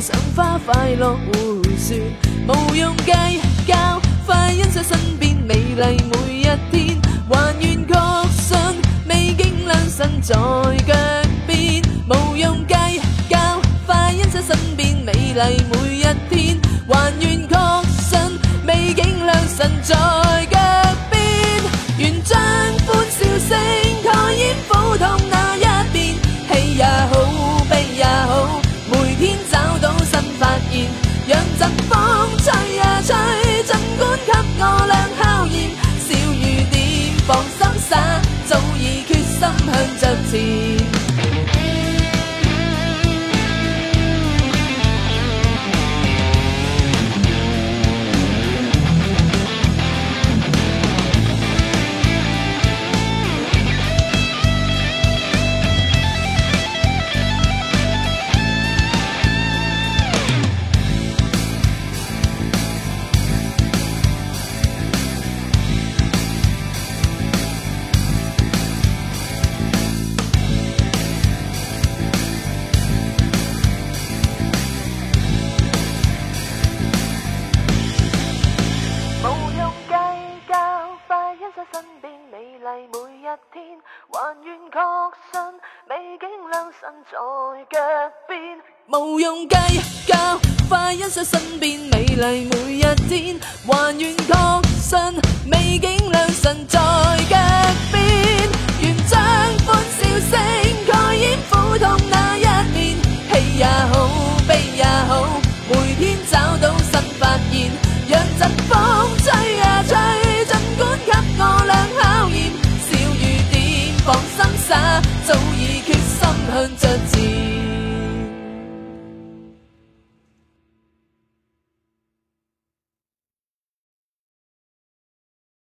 [0.00, 2.00] 赏花快乐回旋，
[2.46, 3.12] 无用计
[3.66, 7.00] 较，快欣赏身边美丽每一天。
[7.28, 7.94] 还愿确
[8.30, 8.56] 信，
[9.08, 10.62] 未经两身在脚
[11.46, 12.74] 边，无用计
[13.28, 15.85] 较，快欣赏身边美丽每。